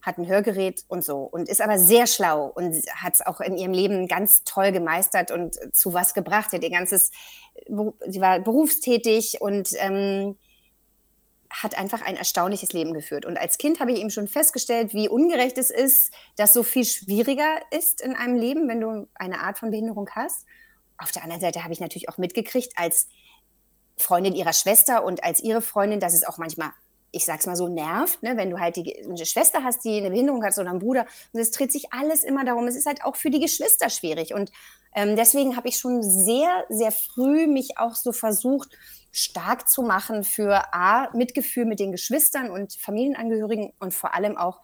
[0.01, 3.55] hat ein Hörgerät und so und ist aber sehr schlau und hat es auch in
[3.55, 6.49] ihrem Leben ganz toll gemeistert und zu was gebracht.
[6.49, 7.11] Sie hat ihr ganzes,
[7.67, 10.37] sie war berufstätig und ähm,
[11.49, 13.25] hat einfach ein erstaunliches Leben geführt.
[13.25, 16.85] Und als Kind habe ich eben schon festgestellt, wie ungerecht es ist, dass so viel
[16.85, 20.45] schwieriger ist in einem Leben, wenn du eine Art von Behinderung hast.
[20.97, 23.07] Auf der anderen Seite habe ich natürlich auch mitgekriegt, als
[23.97, 26.69] Freundin ihrer Schwester und als ihre Freundin, dass es auch manchmal,
[27.11, 28.37] ich sag's mal so, nervt, ne?
[28.37, 31.07] wenn du halt die, eine Schwester hast, die eine Behinderung hat oder einen Bruder.
[31.33, 32.67] Und es dreht sich alles immer darum.
[32.67, 34.35] Es ist halt auch für die Geschwister schwierig.
[34.35, 34.51] Und
[34.95, 38.69] ähm, deswegen habe ich schon sehr, sehr früh mich auch so versucht,
[39.11, 44.61] stark zu machen für A, Mitgefühl mit den Geschwistern und Familienangehörigen und vor allem auch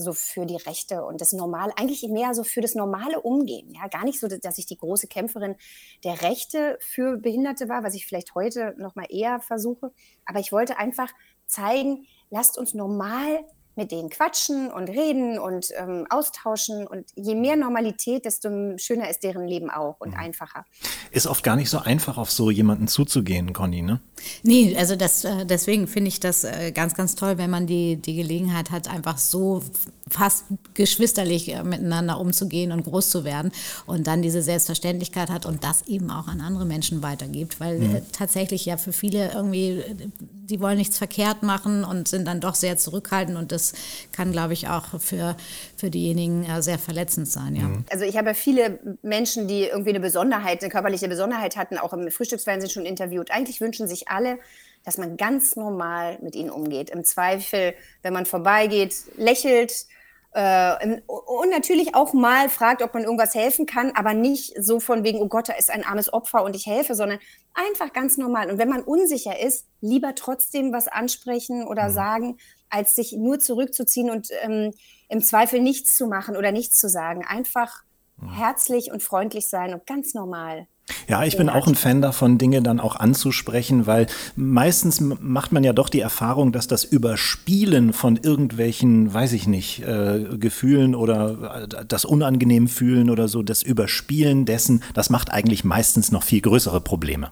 [0.00, 3.74] so für die Rechte und das Normale, eigentlich mehr so für das normale Umgehen.
[3.74, 5.56] Ja, gar nicht so, dass ich die große Kämpferin
[6.04, 9.92] der Rechte für Behinderte war, was ich vielleicht heute noch mal eher versuche.
[10.24, 11.12] Aber ich wollte einfach
[11.46, 13.44] zeigen, lasst uns normal
[13.78, 16.86] mit denen quatschen und reden und ähm, austauschen.
[16.86, 20.18] Und je mehr Normalität, desto schöner ist deren Leben auch und mhm.
[20.18, 20.64] einfacher.
[21.12, 24.00] Ist oft gar nicht so einfach, auf so jemanden zuzugehen, Conny, ne?
[24.42, 27.96] Nee, also das, äh, deswegen finde ich das äh, ganz, ganz toll, wenn man die,
[27.96, 29.62] die Gelegenheit hat, einfach so
[30.08, 33.52] fast geschwisterlich äh, miteinander umzugehen und groß zu werden
[33.86, 38.00] und dann diese Selbstverständlichkeit hat und das eben auch an andere Menschen weitergibt, weil mhm.
[38.12, 39.82] tatsächlich ja für viele irgendwie,
[40.22, 43.74] die wollen nichts verkehrt machen und sind dann doch sehr zurückhaltend und das
[44.12, 45.36] kann, glaube ich, auch für,
[45.76, 47.62] für diejenigen sehr verletzend sein, ja.
[47.62, 47.84] Mhm.
[47.90, 52.10] Also ich habe viele Menschen, die irgendwie eine Besonderheit, eine körperliche Besonderheit hatten, auch im
[52.10, 53.30] Frühstücksfernsehen schon interviewt.
[53.30, 54.38] Eigentlich wünschen sich alle,
[54.84, 56.90] dass man ganz normal mit ihnen umgeht.
[56.90, 59.86] Im Zweifel, wenn man vorbeigeht, lächelt,
[60.32, 65.02] äh, und natürlich auch mal fragt, ob man irgendwas helfen kann, aber nicht so von
[65.02, 67.18] wegen, oh Gott, da ist ein armes Opfer und ich helfe, sondern
[67.54, 68.50] einfach ganz normal.
[68.50, 71.92] Und wenn man unsicher ist, lieber trotzdem was ansprechen oder mhm.
[71.92, 74.74] sagen, als sich nur zurückzuziehen und ähm,
[75.08, 77.24] im Zweifel nichts zu machen oder nichts zu sagen.
[77.26, 77.82] Einfach
[78.18, 78.30] mhm.
[78.34, 80.66] herzlich und freundlich sein und ganz normal.
[81.08, 85.64] Ja, ich bin auch ein Fan davon, Dinge dann auch anzusprechen, weil meistens macht man
[85.64, 91.66] ja doch die Erfahrung, dass das Überspielen von irgendwelchen, weiß ich nicht, äh, Gefühlen oder
[91.70, 96.40] äh, das unangenehm fühlen oder so, das Überspielen dessen, das macht eigentlich meistens noch viel
[96.40, 97.30] größere Probleme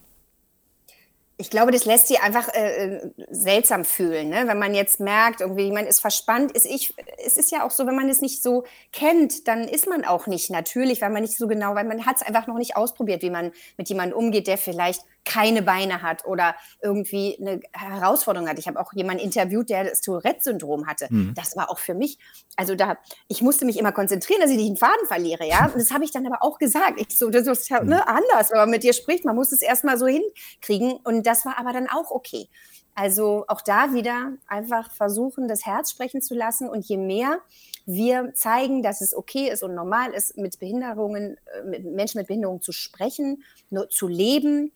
[1.39, 4.45] ich glaube, das lässt sie einfach äh, äh, seltsam fühlen, ne?
[4.47, 6.53] wenn man jetzt merkt, irgendwie man ist verspannt.
[6.53, 6.95] Ist ich,
[7.25, 10.27] es ist ja auch so, wenn man es nicht so kennt, dann ist man auch
[10.27, 13.23] nicht natürlich, weil man nicht so genau, weil man hat es einfach noch nicht ausprobiert,
[13.23, 18.59] wie man mit jemandem umgeht, der vielleicht keine Beine hat oder irgendwie eine Herausforderung hat.
[18.59, 21.09] Ich habe auch jemanden interviewt, der das Tourette-Syndrom hatte.
[21.11, 21.35] Mhm.
[21.35, 22.19] Das war auch für mich,
[22.57, 22.97] also da,
[23.29, 25.67] ich musste mich immer konzentrieren, dass ich nicht den Faden verliere, ja.
[25.67, 27.01] Und das habe ich dann aber auch gesagt.
[27.01, 27.91] Ich so, das ist ja mhm.
[27.91, 30.93] ne, anders, wenn man mit dir spricht, man muss es erstmal so hinkriegen.
[31.05, 32.49] Und das war aber dann auch okay.
[32.95, 36.69] Also auch da wieder einfach versuchen, das Herz sprechen zu lassen.
[36.71, 37.41] Und je mehr
[37.85, 42.27] wir zeigen, dass es okay ist und normal ist, mit Behinderungen, äh, mit Menschen mit
[42.27, 44.73] Behinderungen zu sprechen, nur zu leben,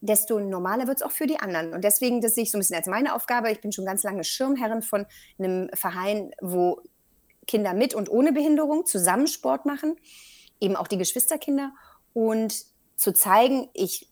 [0.00, 1.72] desto normaler wird es auch für die anderen.
[1.72, 3.50] Und deswegen, das sehe ich so ein bisschen als meine Aufgabe.
[3.50, 5.06] Ich bin schon ganz lange Schirmherrin von
[5.38, 6.80] einem Verein, wo
[7.46, 9.96] Kinder mit und ohne Behinderung zusammen Sport machen,
[10.60, 11.72] eben auch die Geschwisterkinder.
[12.12, 12.64] Und
[12.96, 14.08] zu zeigen, ich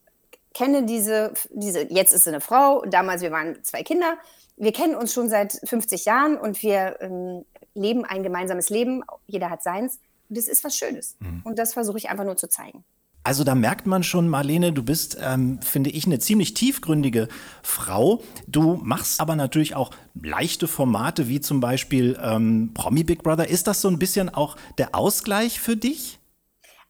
[0.52, 4.18] kenne diese, diese, jetzt ist sie eine Frau, damals wir waren zwei Kinder.
[4.56, 7.44] Wir kennen uns schon seit 50 Jahren und wir ähm,
[7.74, 9.02] leben ein gemeinsames Leben.
[9.26, 9.98] Jeder hat seins.
[10.28, 11.16] Und das ist was Schönes.
[11.18, 11.42] Mhm.
[11.44, 12.84] Und das versuche ich einfach nur zu zeigen.
[13.26, 17.28] Also da merkt man schon, Marlene, du bist, ähm, finde ich, eine ziemlich tiefgründige
[17.62, 18.22] Frau.
[18.46, 23.48] Du machst aber natürlich auch leichte Formate, wie zum Beispiel ähm, Promi Big Brother.
[23.48, 26.18] Ist das so ein bisschen auch der Ausgleich für dich?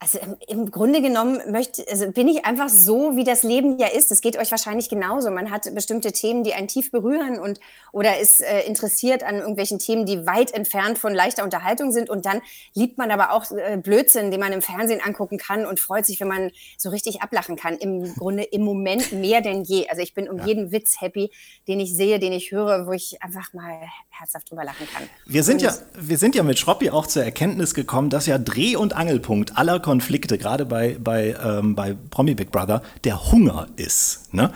[0.04, 3.86] Also im, im Grunde genommen möchte, also bin ich einfach so, wie das Leben ja
[3.86, 4.12] ist.
[4.12, 5.30] Es geht euch wahrscheinlich genauso.
[5.30, 7.58] Man hat bestimmte Themen, die einen tief berühren und
[7.90, 12.10] oder ist äh, interessiert an irgendwelchen Themen, die weit entfernt von leichter Unterhaltung sind.
[12.10, 12.42] Und dann
[12.74, 16.20] liebt man aber auch äh, Blödsinn, den man im Fernsehen angucken kann und freut sich,
[16.20, 17.78] wenn man so richtig ablachen kann.
[17.78, 19.88] Im Grunde im Moment mehr denn je.
[19.88, 20.44] Also ich bin um ja.
[20.44, 21.30] jeden Witz happy,
[21.66, 23.78] den ich sehe, den ich höre, wo ich einfach mal
[24.10, 25.04] herzhaft drüber lachen kann.
[25.24, 28.36] Wir sind und ja, wir sind ja mit Schroppi auch zur Erkenntnis gekommen, dass ja
[28.36, 33.30] Dreh- und Angelpunkt aller Kon Konflikte, gerade bei, bei, ähm, bei Promi Big Brother, der
[33.30, 34.34] Hunger ist.
[34.34, 34.52] Ne?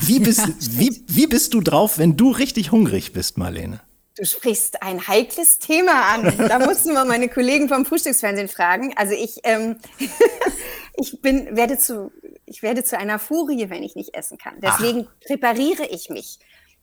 [0.00, 3.80] Wie, bist, ja, wie, wie bist du drauf, wenn du richtig hungrig bist, Marlene?
[4.16, 6.32] Du sprichst ein heikles Thema an.
[6.48, 8.94] Da mussten wir meine Kollegen vom Frühstücksfernsehen fragen.
[8.96, 9.76] Also ich, ähm,
[10.96, 12.10] ich bin, werde zu,
[12.46, 14.54] ich werde zu einer Furie, wenn ich nicht essen kann.
[14.62, 15.26] Deswegen Ach.
[15.26, 16.38] präpariere ich mich,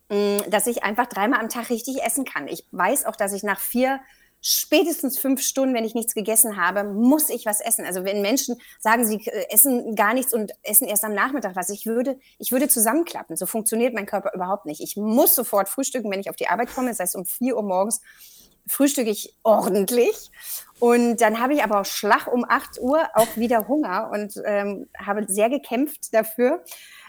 [0.09, 2.47] mm, dass ich einfach dreimal am Tag richtig essen kann.
[2.47, 3.99] Ich weiß auch, dass ich nach vier
[4.47, 7.83] spätestens fünf Stunden, wenn ich nichts gegessen habe, muss ich was essen.
[7.83, 11.69] Also wenn Menschen sagen, sie äh, essen gar nichts und essen erst am Nachmittag was,
[11.69, 13.37] ich würde, ich würde zusammenklappen.
[13.37, 14.81] So funktioniert mein Körper überhaupt nicht.
[14.81, 17.63] Ich muss sofort frühstücken, wenn ich auf die Arbeit komme, das heißt um vier Uhr
[17.63, 18.01] morgens
[18.67, 20.31] frühstücke ich ordentlich.
[20.79, 24.87] Und dann habe ich aber auch Schlag um 8 Uhr auch wieder Hunger und ähm,
[24.97, 26.63] habe sehr gekämpft dafür,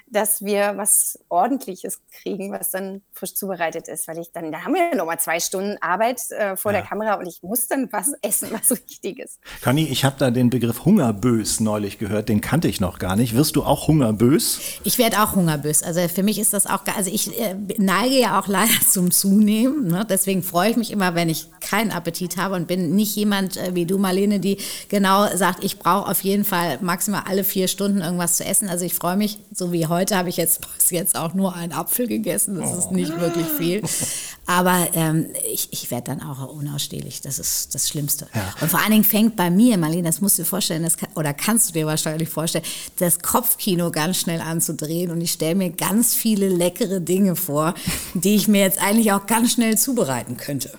[0.09, 4.75] dass wir was Ordentliches kriegen, was dann frisch zubereitet ist, weil ich dann, da haben
[4.75, 6.79] wir ja nochmal zwei Stunden Arbeit äh, vor ja.
[6.79, 9.38] der Kamera und ich muss dann was essen, was Richtiges.
[9.62, 13.35] Conny, ich habe da den Begriff Hungerbös neulich gehört, den kannte ich noch gar nicht.
[13.35, 14.61] Wirst du auch Hungerbös?
[14.85, 15.83] Ich werde auch Hungerbös.
[15.83, 19.88] Also für mich ist das auch, also ich äh, neige ja auch leider zum Zunehmen.
[19.88, 20.07] Ne?
[20.09, 23.75] Deswegen freue ich mich immer, wenn ich keinen Appetit habe und bin nicht jemand äh,
[23.75, 28.01] wie du, Marlene, die genau sagt, ich brauche auf jeden Fall maximal alle vier Stunden
[28.01, 28.69] irgendwas zu essen.
[28.69, 31.55] Also ich freue mich, so wie heute heute habe ich jetzt bis jetzt auch nur
[31.55, 32.57] einen Apfel gegessen.
[32.61, 33.83] Das ist nicht wirklich viel.
[34.47, 37.21] Aber ähm, ich, ich werde dann auch unausstehlich.
[37.21, 38.29] Das ist das Schlimmste.
[38.35, 38.55] Ja.
[38.61, 41.09] Und vor allen Dingen fängt bei mir, Marlene, das musst du dir vorstellen, das kann,
[41.17, 42.65] oder kannst du dir wahrscheinlich vorstellen,
[42.99, 45.11] das Kopfkino ganz schnell anzudrehen.
[45.11, 47.75] Und ich stelle mir ganz viele leckere Dinge vor,
[48.15, 50.73] die ich mir jetzt eigentlich auch ganz schnell zubereiten könnte.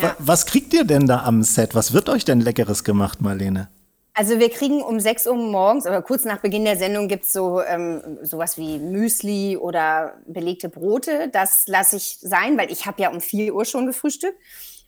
[0.00, 0.16] Ja.
[0.18, 1.74] Was kriegt ihr denn da am Set?
[1.74, 3.68] Was wird euch denn Leckeres gemacht, Marlene?
[4.18, 7.32] Also wir kriegen um 6 Uhr morgens, oder kurz nach Beginn der Sendung gibt es
[7.32, 11.28] so ähm, sowas wie Müsli oder belegte Brote.
[11.28, 14.36] Das lasse ich sein, weil ich habe ja um 4 Uhr schon gefrühstückt.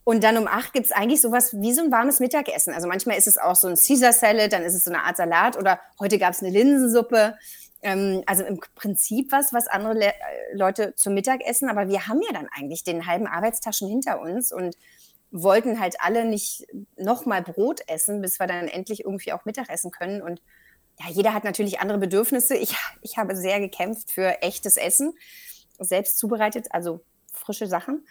[0.03, 2.75] Und dann um 8 gibt es eigentlich sowas wie so ein warmes Mittagessen.
[2.75, 5.17] Also manchmal ist es auch so ein Caesar Salad, dann ist es so eine Art
[5.17, 7.37] Salat oder heute gab es eine Linsensuppe.
[7.83, 10.13] Ähm, also im Prinzip was, was andere Le
[10.55, 11.71] Leute zum Mittag essen.
[11.71, 14.77] Aber wir haben ja dann eigentlich den halben Arbeitstag schon hinter uns und
[15.31, 16.67] wollten halt alle nicht
[16.97, 20.23] nochmal Brot essen, bis wir dann endlich irgendwie auch Mittag essen können.
[20.23, 20.43] Und
[20.99, 22.57] ja, jeder hat natürlich andere Bedürfnisse.
[22.57, 25.15] Ich, ich habe sehr gekämpft für echtes Essen,
[25.79, 27.01] selbst zubereitet, also
[27.33, 28.07] frische Sachen.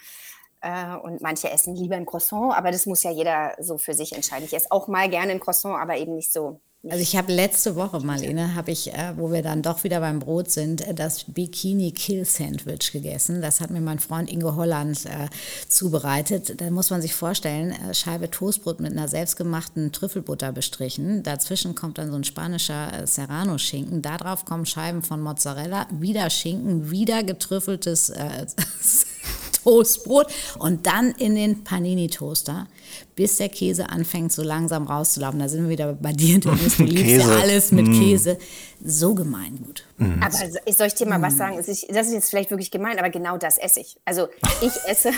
[0.62, 4.14] Äh, und manche essen lieber ein Croissant, aber das muss ja jeder so für sich
[4.14, 4.46] entscheiden.
[4.46, 7.76] Ich esse auch mal gerne ein Croissant, aber eben nicht so also ich habe letzte
[7.76, 11.26] Woche, Marlene, habe ich, äh, wo wir dann doch wieder beim Brot sind, äh, das
[11.26, 13.42] Bikini Kill Sandwich gegessen.
[13.42, 15.28] Das hat mir mein Freund Ingo Holland äh,
[15.68, 16.62] zubereitet.
[16.62, 21.22] Da muss man sich vorstellen, äh, Scheibe Toastbrot mit einer selbstgemachten Trüffelbutter bestrichen.
[21.22, 24.02] Dazwischen kommt dann so ein spanischer äh, Serrano-Schinken.
[24.02, 28.46] Darauf kommen Scheiben von Mozzarella, wieder Schinken, wieder getrüffeltes äh,
[29.64, 32.68] Toastbrot und dann in den Panini-Toaster,
[33.16, 35.40] bis der Käse anfängt so langsam rauszulaufen.
[35.40, 36.78] Da sind wir wieder bei dir, Dennis.
[36.78, 38.00] Du liebst ja alles mit mm.
[38.00, 38.38] Käse.
[38.84, 39.86] So gemeingut.
[39.98, 40.24] Mm.
[40.24, 41.24] Aber soll ich dir mal mm.
[41.24, 41.58] was sagen?
[41.58, 43.98] Das ist jetzt vielleicht wirklich gemein, aber genau das esse ich.
[44.06, 44.28] Also
[44.62, 45.12] ich esse,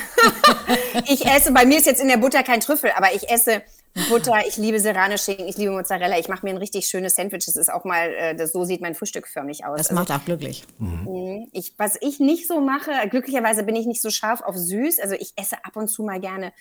[1.07, 3.62] ich esse, bei mir ist jetzt in der Butter kein Trüffel, aber ich esse
[4.10, 6.17] Butter, ich liebe Serrano-Schinken, ich liebe Mozzarella.
[6.17, 7.45] Ich mache mir ein richtig schönes Sandwich.
[7.45, 9.77] Das ist auch mal, äh, das, so sieht mein Frühstück förmlich aus.
[9.77, 10.63] Das also, macht auch glücklich.
[10.79, 11.03] Mhm.
[11.03, 11.47] mhm.
[11.51, 14.99] Ich, was ich nicht so mache, glücklicherweise bin ich nicht so scharf auf süß.
[14.99, 16.53] Also ich esse ab und zu mal gerne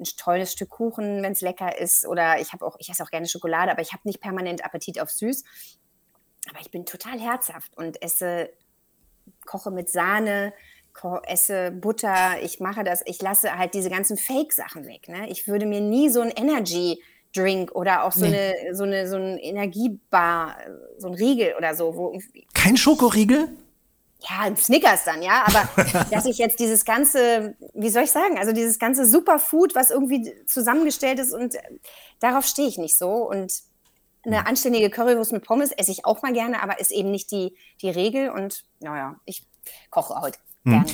[0.00, 2.06] ein tolles Stück Kuchen, wenn es lecker ist.
[2.06, 5.00] Oder ich habe auch, ich esse auch gerne Schokolade, aber ich habe nicht permanent Appetit
[5.00, 5.44] auf süß.
[6.48, 8.50] Aber ich bin total herzhaft und esse,
[9.46, 10.52] koche mit Sahne,
[11.24, 15.08] esse Butter, ich mache das, ich lasse halt diese ganzen Fake-Sachen weg.
[15.08, 15.30] Ne?
[15.30, 18.36] Ich würde mir nie so ein Energy-Drink oder auch so, nee.
[18.36, 20.56] eine, so, eine, so ein Energiebar,
[20.98, 22.18] so ein Riegel oder so.
[22.54, 23.48] Kein Schokoriegel?
[24.28, 25.68] Ja, Snickers dann, ja, aber
[26.10, 30.34] dass ich jetzt dieses ganze, wie soll ich sagen, also dieses ganze Superfood, was irgendwie
[30.46, 31.62] zusammengestellt ist und äh,
[32.18, 33.10] darauf stehe ich nicht so.
[33.10, 33.62] Und
[34.24, 34.46] eine hm.
[34.46, 37.90] anständige Currywurst mit Pommes esse ich auch mal gerne, aber ist eben nicht die, die
[37.90, 38.30] Regel.
[38.30, 39.46] Und naja, ich
[39.90, 40.84] koche heute hm.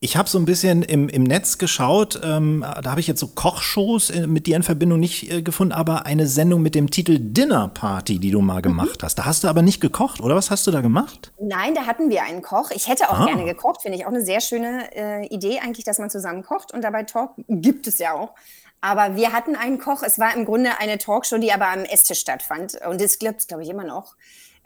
[0.00, 3.28] Ich habe so ein bisschen im, im Netz geschaut, ähm, da habe ich jetzt so
[3.28, 7.18] Kochshows äh, mit dir in Verbindung nicht äh, gefunden, aber eine Sendung mit dem Titel
[7.18, 8.62] Dinner Party, die du mal mhm.
[8.62, 9.04] gemacht mhm.
[9.04, 9.16] hast.
[9.16, 11.32] Da hast du aber nicht gekocht, oder was hast du da gemacht?
[11.38, 12.70] Nein, da hatten wir einen Koch.
[12.70, 13.26] Ich hätte auch ah.
[13.26, 16.72] gerne gekocht, finde ich auch eine sehr schöne äh, Idee eigentlich, dass man zusammen kocht
[16.72, 18.34] und dabei Talk gibt es ja auch.
[18.80, 20.02] Aber wir hatten einen Koch.
[20.02, 22.78] Es war im Grunde eine Talkshow, die aber am Esstisch stattfand.
[22.86, 24.14] Und das gibt es, glaube ich, immer noch.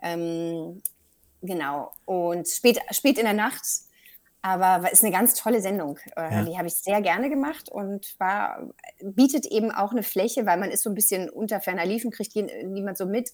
[0.03, 0.83] Ähm,
[1.41, 1.93] genau.
[2.05, 3.65] Und spät, spät in der Nacht
[4.49, 5.99] aber ist eine ganz tolle Sendung.
[6.17, 6.43] Äh, ja.
[6.45, 8.71] Die habe ich sehr gerne gemacht und war,
[9.03, 12.35] bietet eben auch eine Fläche, weil man ist so ein bisschen unter ferner Liefen, kriegt
[12.35, 13.33] niemand so mit.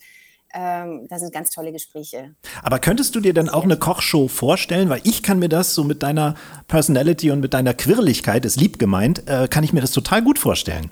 [0.55, 2.35] Ähm, das sind ganz tolle Gespräche.
[2.63, 4.89] Aber könntest du dir dann auch eine Kochshow vorstellen?
[4.89, 6.37] Weil ich kann mir das so mit deiner
[6.69, 10.39] Personality und mit deiner Quirligkeit, ist lieb gemeint, äh, kann ich mir das total gut
[10.39, 10.91] vorstellen.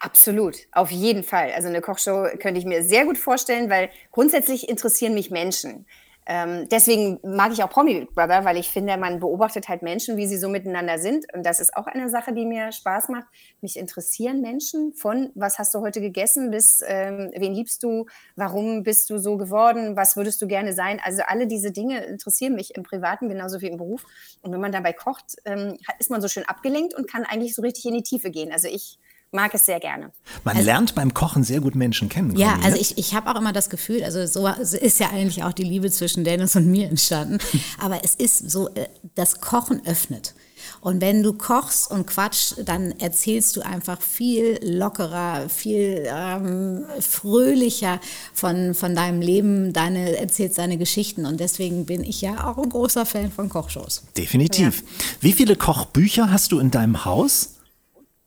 [0.00, 1.52] Absolut, auf jeden Fall.
[1.54, 5.86] Also eine Kochshow könnte ich mir sehr gut vorstellen, weil grundsätzlich interessieren mich Menschen.
[6.30, 10.26] Ähm, deswegen mag ich auch Promi Brother, weil ich finde, man beobachtet halt Menschen, wie
[10.26, 11.24] sie so miteinander sind.
[11.34, 13.24] Und das ist auch eine Sache, die mir Spaß macht.
[13.62, 18.04] Mich interessieren Menschen von, was hast du heute gegessen, bis, ähm, wen liebst du,
[18.36, 21.00] warum bist du so geworden, was würdest du gerne sein.
[21.02, 24.04] Also alle diese Dinge interessieren mich im Privaten genauso wie im Beruf.
[24.42, 27.62] Und wenn man dabei kocht, ähm, ist man so schön abgelenkt und kann eigentlich so
[27.62, 28.52] richtig in die Tiefe gehen.
[28.52, 28.98] Also ich
[29.32, 30.12] mag es sehr gerne.
[30.44, 32.36] Man also, lernt beim Kochen sehr gut Menschen kennen.
[32.36, 32.78] Ja, also ne?
[32.78, 35.90] ich, ich habe auch immer das Gefühl, also so ist ja eigentlich auch die Liebe
[35.90, 37.38] zwischen Dennis und mir entstanden,
[37.78, 40.34] aber es ist so, äh, das Kochen öffnet.
[40.80, 48.00] Und wenn du kochst und quatschst, dann erzählst du einfach viel lockerer, viel ähm, fröhlicher
[48.32, 51.26] von, von deinem Leben, deine, erzählst deine Geschichten.
[51.26, 54.04] Und deswegen bin ich ja auch ein großer Fan von Kochshows.
[54.16, 54.80] Definitiv.
[54.82, 55.04] Ja.
[55.20, 57.57] Wie viele Kochbücher hast du in deinem Haus?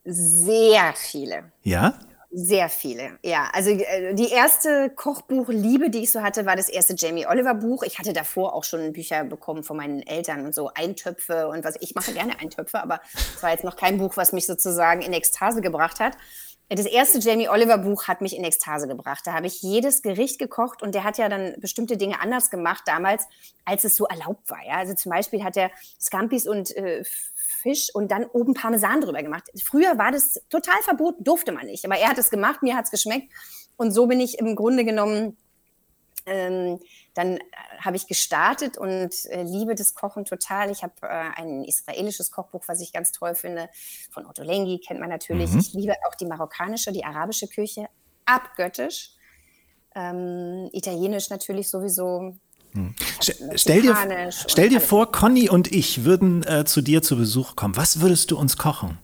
[0.03, 1.51] Sehr viele.
[1.63, 1.93] Ja?
[2.33, 3.49] Sehr viele, ja.
[3.51, 7.83] Also äh, die erste Kochbuchliebe, die ich so hatte, war das erste Jamie Oliver Buch.
[7.83, 11.75] Ich hatte davor auch schon Bücher bekommen von meinen Eltern und so Eintöpfe und was.
[11.81, 15.11] Ich mache gerne Eintöpfe, aber es war jetzt noch kein Buch, was mich sozusagen in
[15.11, 16.13] Ekstase gebracht hat.
[16.73, 19.27] Das erste Jamie Oliver Buch hat mich in Ekstase gebracht.
[19.27, 22.83] Da habe ich jedes Gericht gekocht und der hat ja dann bestimmte Dinge anders gemacht
[22.85, 23.27] damals,
[23.65, 24.65] als es so erlaubt war.
[24.65, 24.77] Ja?
[24.77, 27.03] Also zum Beispiel hat er Scampis und äh,
[27.61, 29.49] Fisch und dann oben Parmesan drüber gemacht.
[29.63, 31.85] Früher war das total verboten, durfte man nicht.
[31.85, 33.31] Aber er hat es gemacht, mir hat es geschmeckt.
[33.77, 35.37] Und so bin ich im Grunde genommen,
[36.25, 36.79] ähm,
[37.13, 37.41] dann äh,
[37.79, 40.71] habe ich gestartet und äh, liebe das Kochen total.
[40.71, 43.69] Ich habe äh, ein israelisches Kochbuch, was ich ganz toll finde,
[44.11, 45.51] von Otto Lengi, kennt man natürlich.
[45.51, 45.59] Mhm.
[45.59, 47.87] Ich liebe auch die marokkanische, die arabische Küche,
[48.25, 49.11] abgöttisch.
[49.95, 52.35] Ähm, Italienisch natürlich sowieso
[52.73, 52.95] hm.
[53.55, 53.95] Stell dir,
[54.31, 57.75] stell dir vor, Conny und ich würden äh, zu dir zu Besuch kommen.
[57.75, 58.97] Was würdest du uns kochen?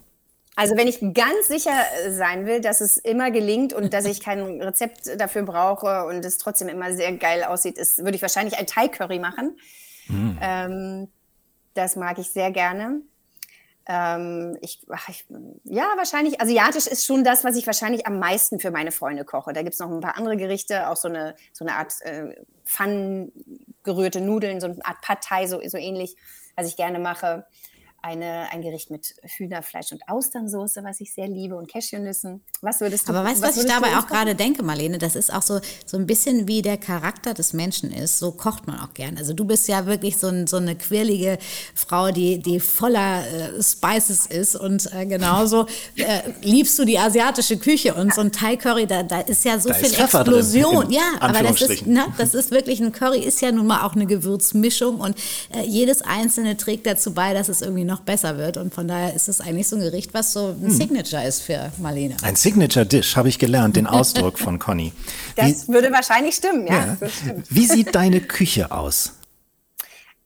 [0.56, 4.22] Also wenn ich ganz sicher äh, sein will, dass es immer gelingt und dass ich
[4.22, 8.58] kein Rezept dafür brauche und es trotzdem immer sehr geil aussieht, ist, würde ich wahrscheinlich
[8.58, 9.56] ein Thai-Curry machen.
[10.08, 10.32] Mm.
[10.42, 11.08] Ähm,
[11.76, 13.02] das mag ich sehr gerne.
[13.88, 15.26] Ähm, ich, ich,
[15.64, 19.54] ja, wahrscheinlich, asiatisch ist schon das, was ich wahrscheinlich am meisten für meine Freunde koche.
[19.54, 22.36] Da gibt es noch ein paar andere Gerichte, auch so eine, so eine Art äh,
[22.66, 23.32] Pfannen
[23.86, 26.16] Nudeln, so eine Art Pad Thai, so, so ähnlich,
[26.56, 27.46] was ich gerne mache
[28.02, 32.42] eine, ein Gericht mit Hühnerfleisch und Austernsoße, was ich sehr liebe, und Cashewnüssen.
[32.62, 34.98] Was würdest du Aber weißt du, was, was ich dabei auch gerade denke, Marlene?
[34.98, 38.20] Das ist auch so, so ein bisschen wie der Charakter des Menschen ist.
[38.20, 39.18] So kocht man auch gern.
[39.18, 41.38] Also du bist ja wirklich so, ein, so eine quirlige
[41.74, 44.56] Frau, die, die voller äh, Spices ist.
[44.56, 47.94] Und äh, genauso äh, liebst du die asiatische Küche.
[47.96, 50.86] Und so ein Thai-Curry, da, da ist ja so da viel Explosion.
[50.86, 53.86] Drin, ja, aber das ist, ne, das ist wirklich ein Curry, ist ja nun mal
[53.86, 55.00] auch eine Gewürzmischung.
[55.00, 55.18] Und
[55.54, 58.58] äh, jedes einzelne trägt dazu bei, dass es irgendwie noch besser wird.
[58.58, 60.70] Und von daher ist es eigentlich so ein Gericht, was so ein hm.
[60.70, 62.16] Signature ist für Marlene.
[62.22, 64.94] Ein Signature-Dish, habe ich gelernt, den Ausdruck von Conny.
[65.36, 66.98] Das Wie, würde wahrscheinlich stimmen, ja.
[67.02, 67.10] ja.
[67.10, 67.48] Stimmt.
[67.50, 69.14] Wie sieht deine Küche aus?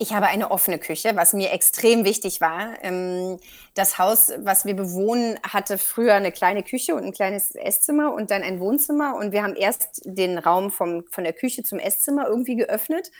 [0.01, 2.73] Ich habe eine offene Küche, was mir extrem wichtig war.
[2.81, 3.37] Ähm,
[3.75, 8.31] das Haus, was wir bewohnen, hatte früher eine kleine Küche und ein kleines Esszimmer und
[8.31, 9.15] dann ein Wohnzimmer.
[9.15, 13.11] Und wir haben erst den Raum vom, von der Küche zum Esszimmer irgendwie geöffnet.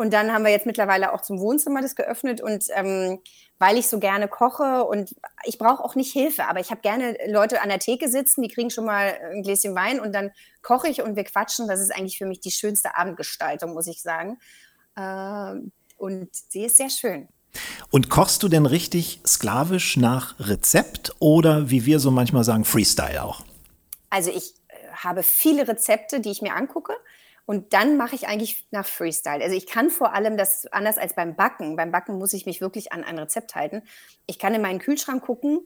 [0.00, 2.40] Und dann haben wir jetzt mittlerweile auch zum Wohnzimmer das geöffnet.
[2.40, 3.18] Und ähm,
[3.58, 7.18] weil ich so gerne koche und ich brauche auch nicht Hilfe, aber ich habe gerne
[7.26, 10.30] Leute an der Theke sitzen, die kriegen schon mal ein Gläschen Wein und dann
[10.62, 11.68] koche ich und wir quatschen.
[11.68, 14.38] Das ist eigentlich für mich die schönste Abendgestaltung, muss ich sagen.
[14.96, 17.28] Äh, und sie ist sehr schön.
[17.90, 23.22] Und kochst du denn richtig sklavisch nach Rezept oder wie wir so manchmal sagen, Freestyle
[23.22, 23.42] auch?
[24.08, 26.94] Also ich äh, habe viele Rezepte, die ich mir angucke.
[27.50, 29.42] Und dann mache ich eigentlich nach Freestyle.
[29.42, 31.74] Also ich kann vor allem das anders als beim Backen.
[31.74, 33.82] Beim Backen muss ich mich wirklich an ein Rezept halten.
[34.28, 35.58] Ich kann in meinen Kühlschrank gucken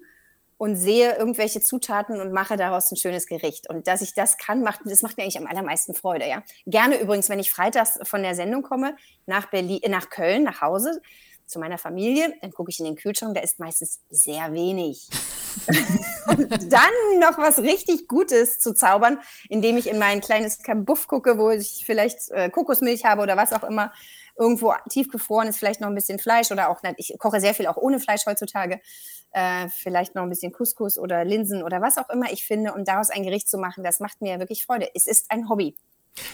[0.57, 3.68] und sehe irgendwelche Zutaten und mache daraus ein schönes Gericht.
[3.68, 6.26] Und dass ich das kann, macht, das macht mir eigentlich am allermeisten Freude.
[6.26, 6.43] Ja?
[6.64, 11.03] Gerne übrigens, wenn ich freitags von der Sendung komme, nach, Berlin, nach Köln, nach Hause,
[11.47, 15.09] zu meiner Familie, dann gucke ich in den Kühlschrank, da ist meistens sehr wenig.
[16.26, 19.18] und dann noch was richtig Gutes zu zaubern,
[19.49, 23.53] indem ich in mein kleines Kabuff gucke, wo ich vielleicht äh, Kokosmilch habe oder was
[23.53, 23.92] auch immer.
[24.36, 27.76] Irgendwo tiefgefroren ist vielleicht noch ein bisschen Fleisch oder auch, ich koche sehr viel auch
[27.76, 28.80] ohne Fleisch heutzutage.
[29.30, 32.88] Äh, vielleicht noch ein bisschen Couscous oder Linsen oder was auch immer ich finde und
[32.88, 34.88] daraus ein Gericht zu machen, das macht mir wirklich Freude.
[34.95, 35.76] Es ist ein Hobby.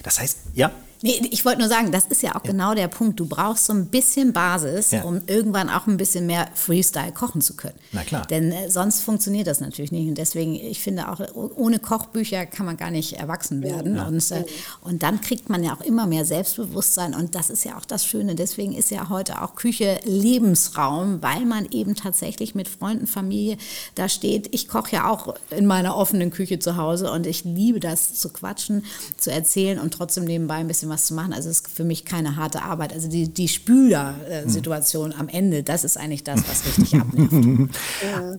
[0.03, 0.71] Das heißt, ja.
[1.03, 2.51] Nee, ich wollte nur sagen, das ist ja auch ja.
[2.51, 3.19] genau der Punkt.
[3.19, 5.03] Du brauchst so ein bisschen Basis, ja.
[5.03, 7.77] um irgendwann auch ein bisschen mehr Freestyle kochen zu können.
[7.93, 8.27] Na klar.
[8.27, 10.09] Denn äh, sonst funktioniert das natürlich nicht.
[10.09, 13.97] Und deswegen, ich finde auch, ohne Kochbücher kann man gar nicht erwachsen werden.
[13.97, 14.09] Ja.
[14.09, 14.45] Und, äh,
[14.83, 17.15] und dann kriegt man ja auch immer mehr Selbstbewusstsein.
[17.15, 18.35] Und das ist ja auch das Schöne.
[18.35, 23.57] Deswegen ist ja heute auch Küche Lebensraum, weil man eben tatsächlich mit Freunden, Familie
[23.95, 24.55] da steht.
[24.55, 28.29] Ich koche ja auch in meiner offenen Küche zu Hause und ich liebe das zu
[28.29, 28.85] quatschen,
[29.17, 31.33] zu erzählen und trotzdem nebenbei ein bisschen was zu machen.
[31.33, 32.93] Also es ist für mich keine harte Arbeit.
[32.93, 37.75] Also die, die Spüler-Situation am Ende, das ist eigentlich das, was richtig abnimmt.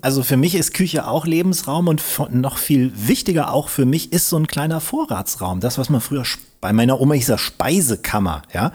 [0.02, 2.02] Also für mich ist Küche auch Lebensraum und
[2.32, 5.60] noch viel wichtiger auch für mich ist so ein kleiner Vorratsraum.
[5.60, 6.24] Das, was man früher
[6.60, 8.72] bei meiner Oma hieß, Speisekammer, ja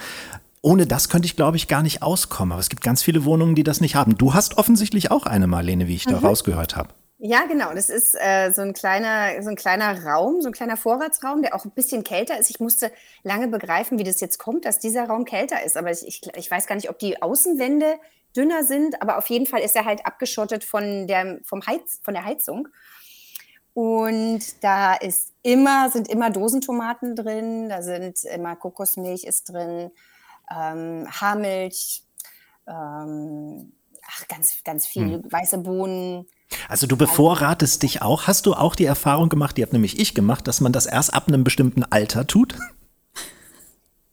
[0.66, 2.50] ohne das könnte ich, glaube ich, gar nicht auskommen.
[2.50, 4.18] Aber es gibt ganz viele Wohnungen, die das nicht haben.
[4.18, 6.12] Du hast offensichtlich auch eine, Marlene, wie ich mhm.
[6.12, 6.88] da rausgehört habe.
[7.26, 7.74] Ja, genau.
[7.74, 11.56] Das ist äh, so, ein kleiner, so ein kleiner Raum, so ein kleiner Vorratsraum, der
[11.56, 12.50] auch ein bisschen kälter ist.
[12.50, 12.92] Ich musste
[13.24, 15.76] lange begreifen, wie das jetzt kommt, dass dieser Raum kälter ist.
[15.76, 17.98] Aber ich, ich, ich weiß gar nicht, ob die Außenwände
[18.36, 22.14] dünner sind, aber auf jeden Fall ist er halt abgeschottet von der, vom Heiz, von
[22.14, 22.68] der Heizung.
[23.74, 29.90] Und da ist immer, sind immer Dosentomaten drin, da sind immer Kokosmilch ist drin,
[30.48, 32.04] ähm, Haarmilch,
[32.68, 33.72] ähm,
[34.06, 35.32] ach, ganz, ganz viel hm.
[35.32, 36.28] weiße Bohnen.
[36.68, 38.26] Also du bevorratest dich auch.
[38.26, 41.12] Hast du auch die Erfahrung gemacht, die habe nämlich ich gemacht, dass man das erst
[41.12, 42.54] ab einem bestimmten Alter tut?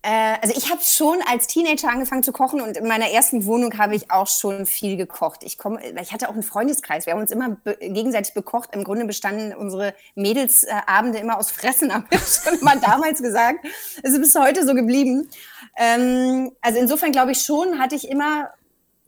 [0.05, 3.77] Äh, also ich habe schon als Teenager angefangen zu kochen und in meiner ersten Wohnung
[3.77, 5.43] habe ich auch schon viel gekocht.
[5.43, 7.05] Ich komme, ich hatte auch einen Freundeskreis.
[7.05, 8.75] Wir haben uns immer be gegenseitig bekocht.
[8.75, 13.65] Im Grunde bestanden unsere Mädelsabende äh, immer aus Fressen, haben wir schon mal damals gesagt.
[14.03, 15.29] Es ist bis heute so geblieben.
[15.77, 18.49] Ähm, also insofern glaube ich schon, hatte ich immer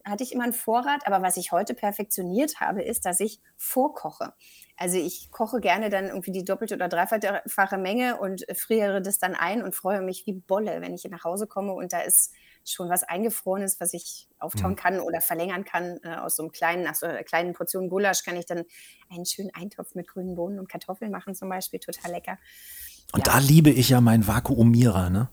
[0.06, 4.34] hatte ich immer einen Vorrat, aber was ich heute perfektioniert habe, ist, dass ich vorkoche.
[4.78, 9.34] Also ich koche gerne dann irgendwie die doppelte oder dreifache Menge und friere das dann
[9.34, 12.34] ein und freue mich wie Bolle, wenn ich nach Hause komme und da ist
[12.66, 14.76] schon was eingefrorenes, was ich auftauen mhm.
[14.76, 15.99] kann oder verlängern kann.
[16.03, 18.64] Äh, aus so einem kleinen, aus so einer kleinen Portion Gulasch kann ich dann
[19.10, 22.38] einen schönen Eintopf mit grünen Bohnen und Kartoffeln machen zum Beispiel, total lecker.
[23.14, 23.34] Und ja.
[23.34, 25.30] da liebe ich ja meinen Vakuumierer, ne?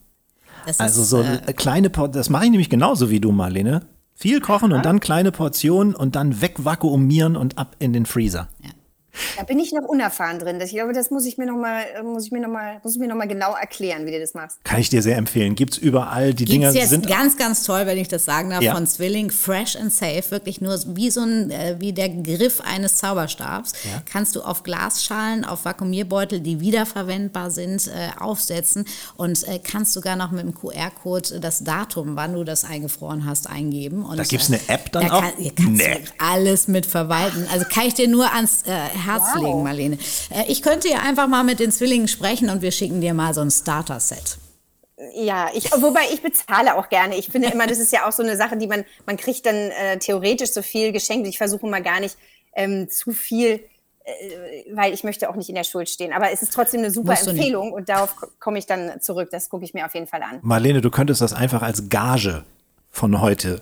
[0.66, 3.86] Das also ist, so äh, kleine, das mache ich nämlich genauso wie du, Marlene.
[4.22, 8.46] Viel kochen und dann kleine Portionen und dann wegvakuumieren und ab in den Freezer.
[8.62, 8.70] Ja.
[9.36, 10.58] Da bin ich noch unerfahren drin.
[10.60, 13.00] Ich glaube, das muss ich mir noch mal, muss ich mir noch mal, muss ich
[13.00, 14.64] mir noch mal genau erklären, wie du das machst.
[14.64, 15.54] Kann ich dir sehr empfehlen.
[15.54, 16.32] Gibt's überall.
[16.32, 18.74] Die Gibt's Dinger jetzt sind ganz, ganz toll, wenn ich das sagen darf, ja.
[18.74, 22.96] von Zwilling, fresh and safe, wirklich nur wie so ein, äh, wie der Griff eines
[22.96, 23.72] Zauberstabs.
[23.84, 24.02] Ja.
[24.10, 28.86] Kannst du auf Glasschalen, auf Vakuumierbeutel, die wiederverwendbar sind, äh, aufsetzen
[29.16, 33.48] und äh, kannst sogar noch mit dem QR-Code das Datum, wann du das eingefroren hast,
[33.48, 34.04] eingeben.
[34.04, 35.20] Und, da gibt's eine App dann da auch?
[35.20, 36.00] Kann, kannst nee.
[36.18, 37.46] alles mit verwalten.
[37.52, 38.62] Also kann ich dir nur ans
[39.04, 39.42] Herz wow.
[39.42, 39.98] legen, Marlene.
[40.30, 43.34] Äh, ich könnte ja einfach mal mit den Zwillingen sprechen und wir schicken dir mal
[43.34, 44.38] so ein Starter-Set.
[45.14, 47.16] Ja, ich, wobei ich bezahle auch gerne.
[47.16, 49.56] Ich finde immer, das ist ja auch so eine Sache, die man, man kriegt dann
[49.56, 51.26] äh, theoretisch so viel geschenkt.
[51.26, 52.16] Ich versuche mal gar nicht
[52.54, 53.60] ähm, zu viel,
[54.04, 54.12] äh,
[54.72, 56.12] weil ich möchte auch nicht in der Schuld stehen.
[56.12, 59.30] Aber es ist trotzdem eine super Empfehlung und darauf komme ich dann zurück.
[59.32, 60.38] Das gucke ich mir auf jeden Fall an.
[60.42, 62.44] Marlene, du könntest das einfach als Gage
[62.90, 63.60] von heute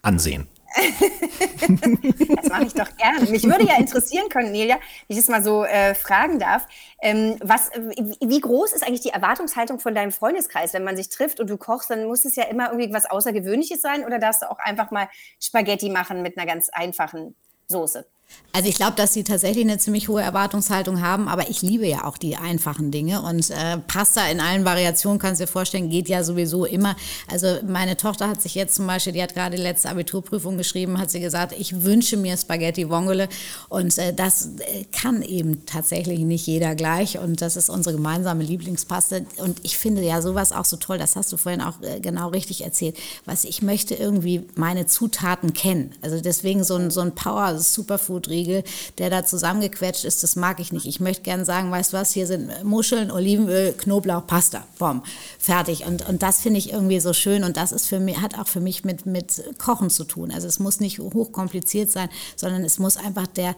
[0.00, 0.48] ansehen.
[2.36, 3.30] das mache ich doch gerne.
[3.30, 6.66] Mich würde ja interessieren, Cornelia, wenn ich das mal so äh, fragen darf.
[7.00, 11.40] Ähm, was, wie groß ist eigentlich die Erwartungshaltung von deinem Freundeskreis, wenn man sich trifft
[11.40, 14.50] und du kochst, dann muss es ja immer irgendwie was Außergewöhnliches sein oder darfst du
[14.50, 15.08] auch einfach mal
[15.40, 17.34] Spaghetti machen mit einer ganz einfachen
[17.68, 18.06] Soße?
[18.54, 22.04] Also ich glaube, dass sie tatsächlich eine ziemlich hohe Erwartungshaltung haben, aber ich liebe ja
[22.04, 26.06] auch die einfachen Dinge und äh, Pasta in allen Variationen, kannst du dir vorstellen, geht
[26.10, 26.94] ja sowieso immer.
[27.30, 30.98] Also meine Tochter hat sich jetzt zum Beispiel, die hat gerade die letzte Abiturprüfung geschrieben,
[30.98, 33.30] hat sie gesagt, ich wünsche mir Spaghetti Vongole
[33.70, 38.44] und äh, das äh, kann eben tatsächlich nicht jeder gleich und das ist unsere gemeinsame
[38.44, 42.00] Lieblingspaste und ich finde ja sowas auch so toll, das hast du vorhin auch äh,
[42.00, 45.92] genau richtig erzählt, was ich möchte irgendwie meine Zutaten kennen.
[46.02, 48.64] Also deswegen so ein, so ein Power Superfood Joghurtriegel,
[48.98, 50.86] der da zusammengequetscht ist, das mag ich nicht.
[50.86, 55.02] Ich möchte gerne sagen, weißt du was, hier sind Muscheln, Olivenöl, Knoblauch, Pasta, Bom,
[55.38, 55.84] fertig.
[55.86, 58.48] Und, und das finde ich irgendwie so schön und das ist für mich, hat auch
[58.48, 60.30] für mich mit, mit Kochen zu tun.
[60.30, 63.54] Also es muss nicht hochkompliziert sein, sondern es muss einfach der,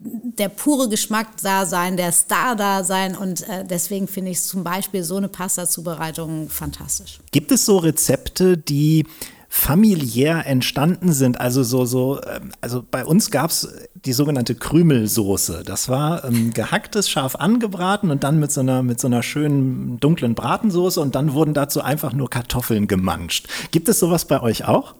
[0.00, 4.62] der pure Geschmack da sein, der Star da sein und äh, deswegen finde ich zum
[4.62, 7.18] Beispiel so eine Pasta-Zubereitung fantastisch.
[7.32, 9.04] Gibt es so Rezepte, die
[9.48, 11.40] familiär entstanden sind.
[11.40, 13.68] Also so, so, ähm, also bei uns gab es
[14.04, 15.62] die sogenannte Krümelsoße.
[15.64, 19.98] Das war ähm, gehacktes, scharf angebraten und dann mit so einer, mit so einer schönen
[20.00, 23.48] dunklen Bratensoße und dann wurden dazu einfach nur Kartoffeln gemanscht.
[23.70, 24.94] Gibt es sowas bei euch auch?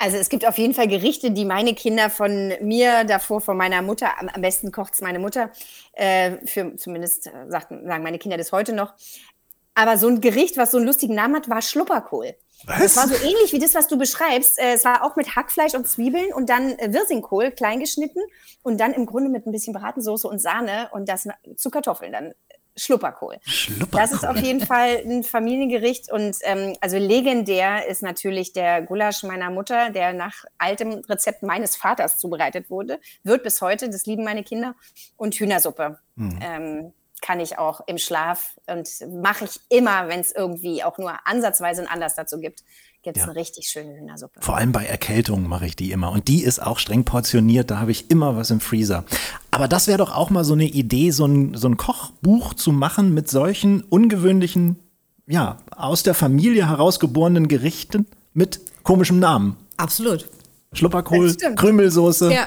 [0.00, 3.82] Also es gibt auf jeden Fall Gerichte, die meine Kinder von mir davor, von meiner
[3.82, 5.50] Mutter, am besten kocht es meine Mutter,
[5.92, 8.94] äh, für zumindest äh, sagen meine Kinder das heute noch.
[9.78, 12.34] Aber so ein Gericht, was so einen lustigen Namen hat, war Schlupperkohl.
[12.64, 12.78] Was?
[12.80, 14.58] Das war so ähnlich wie das, was du beschreibst.
[14.58, 18.18] Äh, es war auch mit Hackfleisch und Zwiebeln und dann äh, Wirsingkohl klein geschnitten
[18.64, 22.34] und dann im Grunde mit ein bisschen Bratensoße und Sahne und das zu Kartoffeln dann.
[22.74, 23.38] Schlupperkohl.
[23.44, 24.00] Schlupperkohl.
[24.00, 29.22] Das ist auf jeden Fall ein Familiengericht und ähm, also legendär ist natürlich der Gulasch
[29.24, 34.22] meiner Mutter, der nach altem Rezept meines Vaters zubereitet wurde, wird bis heute, das lieben
[34.24, 34.74] meine Kinder
[35.16, 35.98] und Hühnersuppe.
[36.14, 36.38] Mhm.
[36.40, 38.88] Ähm, kann ich auch im Schlaf und
[39.22, 42.62] mache ich immer, wenn es irgendwie auch nur ansatzweise einen Anlass dazu gibt,
[43.02, 43.28] gibt es ja.
[43.28, 44.40] eine richtig schöne Hühnersuppe.
[44.40, 47.78] Vor allem bei Erkältungen mache ich die immer und die ist auch streng portioniert, da
[47.78, 49.04] habe ich immer was im Freezer.
[49.50, 52.72] Aber das wäre doch auch mal so eine Idee, so ein, so ein Kochbuch zu
[52.72, 54.78] machen mit solchen ungewöhnlichen,
[55.26, 59.56] ja, aus der Familie herausgeborenen Gerichten mit komischem Namen.
[59.76, 60.28] Absolut.
[60.72, 62.32] Schlupperkohl, Krümelsoße.
[62.32, 62.46] Ja.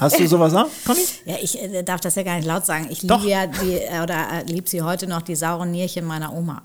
[0.00, 1.00] Hast du sowas auch, Conny?
[1.26, 2.88] Ja, ich äh, darf das ja gar nicht laut sagen.
[2.90, 3.20] Ich Doch.
[3.20, 6.62] liebe ja die, äh, oder äh, liebe sie heute noch, die sauren Nierchen meiner Oma.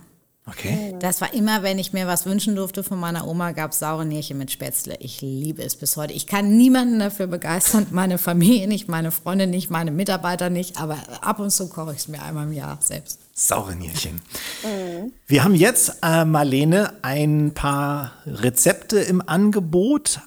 [0.48, 0.94] Okay.
[1.00, 4.06] Das war immer, wenn ich mir was wünschen durfte von meiner Oma, gab es saure
[4.06, 4.96] Nierchen mit Spätzle.
[5.00, 6.14] Ich liebe es bis heute.
[6.14, 10.98] Ich kann niemanden dafür begeistern, meine Familie nicht, meine Freunde nicht, meine Mitarbeiter nicht, aber
[11.22, 13.20] ab und zu koche ich es mir einmal im Jahr selbst.
[13.34, 14.22] Saure Nierchen.
[15.26, 20.20] Wir haben jetzt, äh, Marlene, ein paar Rezepte im Angebot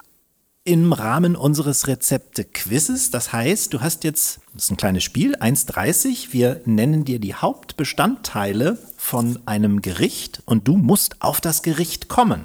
[0.69, 3.11] im Rahmen unseres Rezepte-Quizzes.
[3.11, 6.29] Das heißt, du hast jetzt, das ist ein kleines Spiel, 1,30.
[6.33, 12.45] Wir nennen dir die Hauptbestandteile von einem Gericht und du musst auf das Gericht kommen.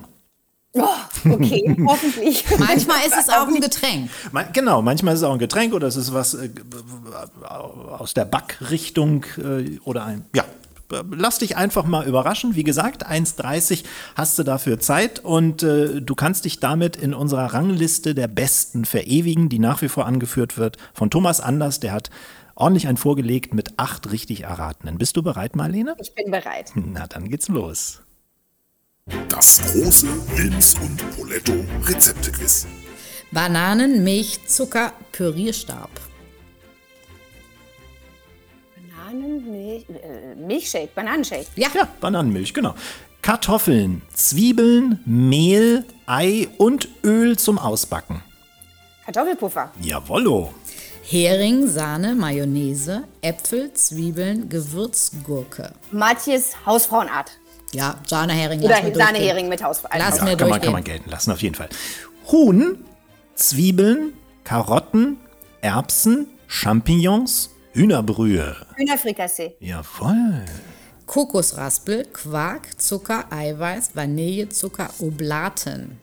[0.71, 0.85] Oh,
[1.29, 2.45] okay, hoffentlich.
[2.57, 4.09] Manchmal ist es auch ein Getränk.
[4.53, 6.49] Genau, manchmal ist es auch ein Getränk oder es ist was äh,
[7.89, 10.45] aus der Backrichtung äh, oder ein, ja.
[11.11, 12.55] Lass dich einfach mal überraschen.
[12.55, 13.83] Wie gesagt, 1,30
[14.15, 18.85] hast du dafür Zeit und äh, du kannst dich damit in unserer Rangliste der Besten
[18.85, 21.79] verewigen, die nach wie vor angeführt wird von Thomas Anders.
[21.79, 22.09] Der hat
[22.55, 24.97] ordentlich einen vorgelegt mit acht richtig erratenen.
[24.97, 25.95] Bist du bereit, Marlene?
[25.99, 26.71] Ich bin bereit.
[26.75, 28.01] Na, dann geht's los.
[29.27, 32.67] Das große Wilms und Poletto Rezeptequiz.
[33.31, 35.89] Bananen, Milch, Zucker, Pürierstab.
[39.13, 41.45] Bananen, Milch, äh, Milchshake, Bananenshake.
[41.55, 42.73] Ja, Ja, Bananenmilch, genau.
[43.21, 48.21] Kartoffeln, Zwiebeln, Mehl, Ei und Öl zum Ausbacken.
[49.05, 49.71] Kartoffelpuffer.
[49.81, 50.53] Jawollo.
[51.03, 55.71] Hering, Sahne, Mayonnaise, Äpfel, Zwiebeln, Gewürzgurke.
[55.91, 57.31] Matjes Hausfrauenart.
[57.73, 58.61] Ja, Sahnehering.
[58.61, 58.77] Oder.
[58.93, 59.99] Sahnehering mit Hausfrauen.
[59.99, 61.69] Lass Ja, mir kann, man, kann man gelten lassen, auf jeden Fall.
[62.31, 62.83] Huhn,
[63.35, 65.17] Zwiebeln, Karotten,
[65.61, 68.55] Erbsen, Champignons, Hühnerbrühe.
[68.75, 69.55] Hühnerfrikassee.
[69.59, 70.45] Jawohl.
[71.05, 75.99] Kokosraspel, Quark, Zucker, Eiweiß, Vanillezucker, Oblaten.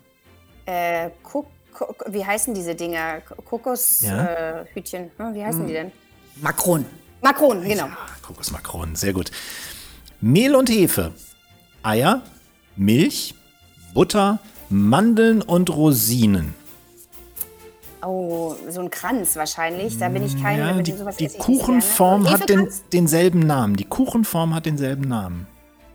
[0.67, 3.21] Äh, Kok Ko- wie heißen diese Dinger?
[3.23, 4.09] Kokoshütchen.
[4.09, 4.25] Ja.
[4.27, 4.65] Äh.
[5.17, 5.93] Hm, wie heißen die denn?
[6.43, 6.85] Makron.
[7.23, 7.85] Makronen, genau.
[7.87, 9.31] Ah, Kokosmakronen, sehr gut.
[10.21, 11.13] Mehl und Hefe,
[11.83, 12.23] Eier,
[12.77, 13.35] Milch,
[13.95, 16.55] Butter, Mandeln und Rosinen.
[18.03, 19.99] Oh, so ein Kranz wahrscheinlich.
[19.99, 23.77] Da bin ich kein Ja, mit die, sowas die Kuchenform hat den, denselben Namen.
[23.77, 25.47] Die Kuchenform hat denselben Namen.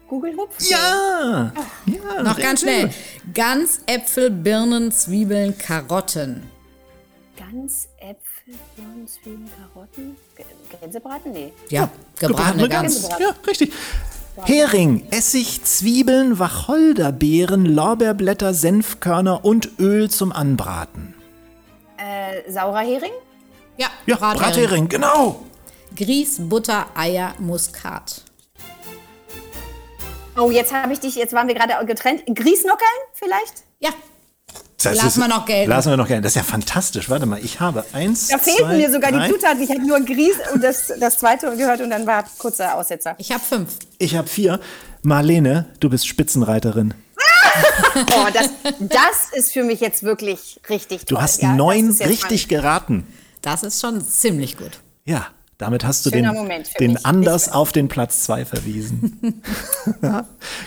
[0.07, 0.53] Kugelhupf?
[0.69, 1.51] Ja!
[1.87, 2.91] ja Noch ganz schnell.
[3.33, 6.43] Gans, Äpfel, Birnen, Zwiebeln, Karotten.
[7.37, 10.15] Gans, Äpfel, Birnen, Zwiebeln, Karotten.
[10.37, 10.43] G-
[10.79, 11.31] Gänsebraten?
[11.31, 11.53] Nee.
[11.69, 11.89] Ja,
[12.19, 13.09] gebratene Gebratene Gans.
[13.09, 13.19] Gans.
[13.19, 13.73] Ja, richtig.
[14.43, 21.14] Hering, Essig, Zwiebeln, Wacholderbeeren, Lorbeerblätter, Senfkörner und Öl zum Anbraten.
[21.97, 23.11] Äh, saurer Hering?
[23.77, 24.39] Ja, Ja, Brathering.
[24.39, 25.43] Brathering, genau.
[25.95, 28.21] Grieß, Butter, Eier, Muskat.
[30.37, 32.23] Oh, jetzt habe ich dich, jetzt waren wir gerade getrennt.
[32.25, 33.63] Grießnockeln vielleicht?
[33.79, 33.91] Ja,
[34.83, 35.69] Das Lassen wir noch gelten.
[35.69, 36.23] Lassen wir noch gelten.
[36.23, 37.09] Das ist ja fantastisch.
[37.09, 39.27] Warte mal, ich habe eins, Da fehlten zwei, mir sogar drei.
[39.27, 39.61] die Zutaten.
[39.61, 43.15] Ich habe nur Grieß und das, das zweite gehört und dann war kurzer Aussetzer.
[43.17, 43.77] ich habe fünf.
[43.97, 44.59] Ich habe vier.
[45.03, 46.93] Marlene, du bist Spitzenreiterin.
[47.95, 48.49] Oh, das,
[48.79, 51.23] das ist für mich jetzt wirklich richtig Du toll.
[51.23, 53.07] hast Ja, das neun richtig geraten.
[53.41, 54.79] Das ist schon ziemlich gut.
[55.05, 57.05] Ja, damit hast du den, Schöner den mich.
[57.05, 59.41] Anders auf den Platz zwei verwiesen.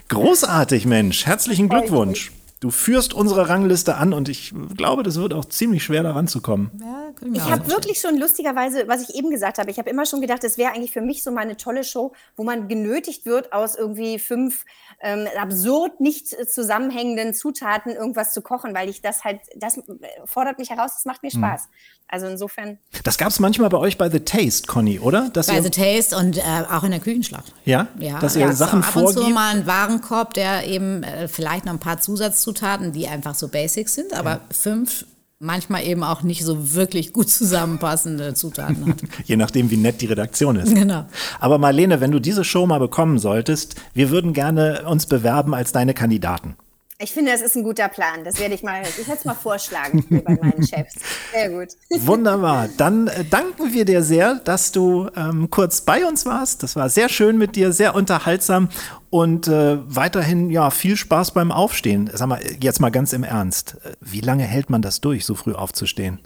[0.08, 1.26] Großartig, Mensch.
[1.26, 2.32] Herzlichen Glückwunsch.
[2.60, 6.72] Du führst unsere Rangliste an und ich glaube, das wird auch ziemlich schwer, da ranzukommen.
[6.80, 10.06] Ja, Ich auch habe wirklich schon lustigerweise, was ich eben gesagt habe, ich habe immer
[10.06, 13.26] schon gedacht, es wäre eigentlich für mich so mal eine tolle Show, wo man genötigt
[13.26, 14.64] wird, aus irgendwie fünf
[15.00, 19.82] ähm, absurd nicht zusammenhängenden Zutaten irgendwas zu kochen, weil ich das halt, das äh,
[20.24, 21.68] fordert mich heraus, das macht mir Spaß.
[22.08, 25.28] Also insofern, Das gab es manchmal bei euch bei The Taste, Conny, oder?
[25.28, 26.42] Dass Bei ihr, The Taste und äh,
[26.72, 27.52] auch in der Küchenschlacht.
[27.64, 27.86] ja?
[27.98, 29.34] Ja, dass ihr ja, Sachen so ab und zu vorgibt.
[29.34, 33.94] mal einen Warenkorb, der eben äh, vielleicht noch ein paar Zusatzzutaten, die einfach so Basics
[33.94, 35.04] sind, aber fünf
[35.40, 39.02] manchmal eben auch nicht so wirklich gut zusammenpassende Zutaten hat.
[39.24, 40.74] Je nachdem, wie nett die Redaktion ist.
[40.74, 41.06] Genau.
[41.38, 45.72] Aber Marlene, wenn du diese Show mal bekommen solltest, wir würden gerne uns bewerben als
[45.72, 46.56] deine Kandidaten.
[47.00, 48.24] Ich finde, das ist ein guter Plan.
[48.24, 50.94] Das werde ich mal, ich werde es mal vorschlagen bei meinen Chefs.
[51.32, 51.68] Sehr gut.
[52.06, 52.68] Wunderbar.
[52.76, 56.64] Dann äh, danken wir dir sehr, dass du ähm, kurz bei uns warst.
[56.64, 58.68] Das war sehr schön mit dir, sehr unterhaltsam
[59.10, 62.10] und äh, weiterhin ja viel Spaß beim Aufstehen.
[62.12, 63.76] Sag mal, jetzt mal ganz im Ernst.
[63.84, 66.20] Äh, Wie lange hält man das durch, so früh aufzustehen?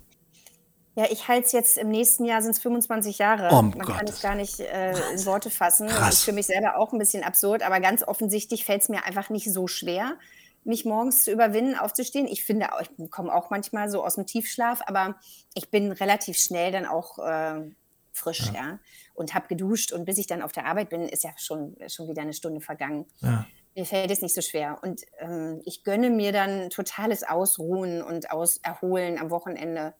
[0.94, 3.48] Ja, ich halte es jetzt im nächsten Jahr sind es 25 Jahre.
[3.50, 4.16] Oh, Man kann Gottes.
[4.16, 5.86] es gar nicht äh, in Worte fassen.
[5.86, 6.14] Das Krass.
[6.14, 9.30] ist für mich selber auch ein bisschen absurd, aber ganz offensichtlich fällt es mir einfach
[9.30, 10.16] nicht so schwer,
[10.64, 12.26] mich morgens zu überwinden, aufzustehen.
[12.26, 15.16] Ich finde, auch, ich komme auch manchmal so aus dem Tiefschlaf, aber
[15.54, 17.70] ich bin relativ schnell dann auch äh,
[18.12, 18.78] frisch, ja.
[19.14, 22.08] Und habe geduscht und bis ich dann auf der Arbeit bin, ist ja schon, schon
[22.08, 23.06] wieder eine Stunde vergangen.
[23.20, 23.46] Ja.
[23.74, 24.78] Mir fällt es nicht so schwer.
[24.82, 29.94] Und ähm, ich gönne mir dann totales Ausruhen und aus Erholen am Wochenende.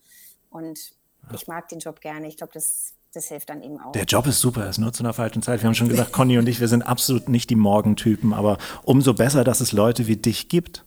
[0.50, 0.92] Und
[1.32, 2.28] ich mag den Job gerne.
[2.28, 3.92] Ich glaube, das das hilft dann eben auch.
[3.92, 5.62] Der Job ist super, er ist nur zu einer falschen Zeit.
[5.62, 9.14] Wir haben schon gesagt, Conny und ich, wir sind absolut nicht die Morgentypen, aber umso
[9.14, 10.84] besser, dass es Leute wie dich gibt.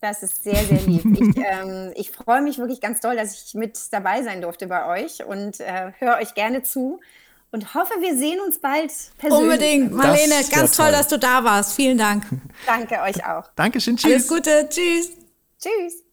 [0.00, 1.04] Das ist sehr, sehr lieb.
[1.04, 5.02] Ich, ähm, ich freue mich wirklich ganz doll, dass ich mit dabei sein durfte bei
[5.02, 7.00] euch und äh, höre euch gerne zu
[7.50, 9.42] und hoffe, wir sehen uns bald persönlich.
[9.44, 9.92] Unbedingt.
[9.92, 10.92] Marlene, ganz toll, toll.
[10.92, 11.74] dass du da warst.
[11.74, 12.24] Vielen Dank.
[12.66, 13.48] Danke euch auch.
[13.56, 14.28] Dankeschön, Alles tschüss.
[14.28, 14.68] Gute.
[14.68, 15.10] Tschüss.
[15.58, 16.03] Tschüss.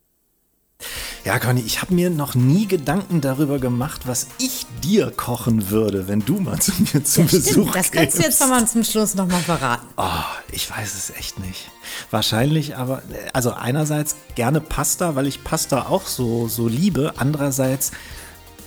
[1.24, 6.08] Ja, Conny, ich habe mir noch nie Gedanken darüber gemacht, was ich dir kochen würde,
[6.08, 9.14] wenn du mal zu mir zum Besuch Stimmt, das kannst du jetzt mal zum Schluss
[9.14, 9.86] nochmal verraten.
[9.98, 10.10] Oh,
[10.52, 11.70] ich weiß es echt nicht.
[12.10, 13.04] Wahrscheinlich aber,
[13.34, 17.14] also einerseits gerne Pasta, weil ich Pasta auch so, so liebe.
[17.18, 17.92] Andererseits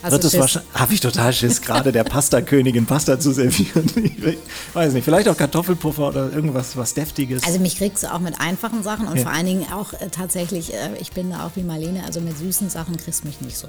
[0.03, 3.85] Hast wird es wahrscheinlich, habe ich total Schiss, gerade der Pasta-Königin Pasta zu servieren.
[4.25, 7.43] Ich weiß nicht, vielleicht auch Kartoffelpuffer oder irgendwas was Deftiges.
[7.43, 9.23] Also mich kriegst du auch mit einfachen Sachen und Ja.
[9.23, 12.37] vor allen Dingen auch äh, tatsächlich, äh, ich bin da auch wie Marlene, also mit
[12.37, 13.67] süßen Sachen kriegst du mich nicht so.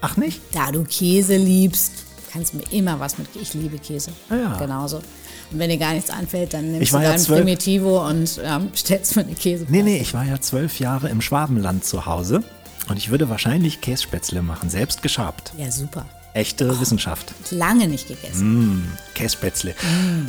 [0.00, 0.40] Ach nicht?
[0.52, 1.92] Da du Käse liebst,
[2.32, 4.10] kannst du mir immer was mit, ich liebe Käse.
[4.28, 4.56] Ah ja.
[4.58, 4.96] Genauso.
[4.96, 7.24] Und wenn dir gar nichts einfällt, dann Ich nimmst du ja dein.
[7.24, 9.66] Primitivo und ähm, stellst mir eine Käse.
[9.68, 12.42] Nee, nee, ich war ja zwölf Jahre im Schwabenland zu Hause
[12.88, 15.52] und ich würde wahrscheinlich Kässpätzle machen, selbst geschabt.
[15.56, 16.06] Ja, super.
[16.34, 17.32] Echte Wissenschaft.
[17.50, 18.92] Lange nicht gegessen.
[19.14, 19.74] Kässpätzle.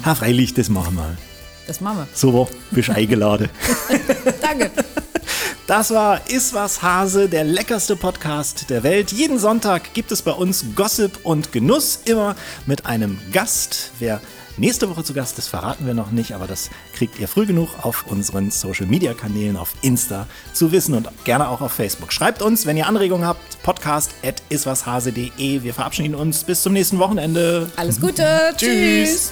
[0.06, 1.18] Ha, freilich, das machen wir.
[1.68, 2.08] Das machen wir.
[2.14, 3.50] Super, bist eingeladen.
[4.42, 4.72] Danke.
[5.68, 9.12] Das war Is was Hase, der leckerste Podcast der Welt.
[9.12, 13.92] Jeden Sonntag gibt es bei uns Gossip und Genuss, immer mit einem Gast.
[14.00, 14.22] Wer
[14.58, 17.70] nächste Woche zu Gast ist, verraten wir noch nicht, aber das kriegt ihr früh genug
[17.82, 22.12] auf unseren Social Media Kanälen, auf Insta zu wissen und gerne auch auf Facebook.
[22.12, 25.64] Schreibt uns, wenn ihr Anregungen habt, podcast at iswashase.de.
[25.64, 27.72] Wir verabschieden uns bis zum nächsten Wochenende.
[27.76, 28.54] Alles Gute.
[28.58, 29.32] Tschüss.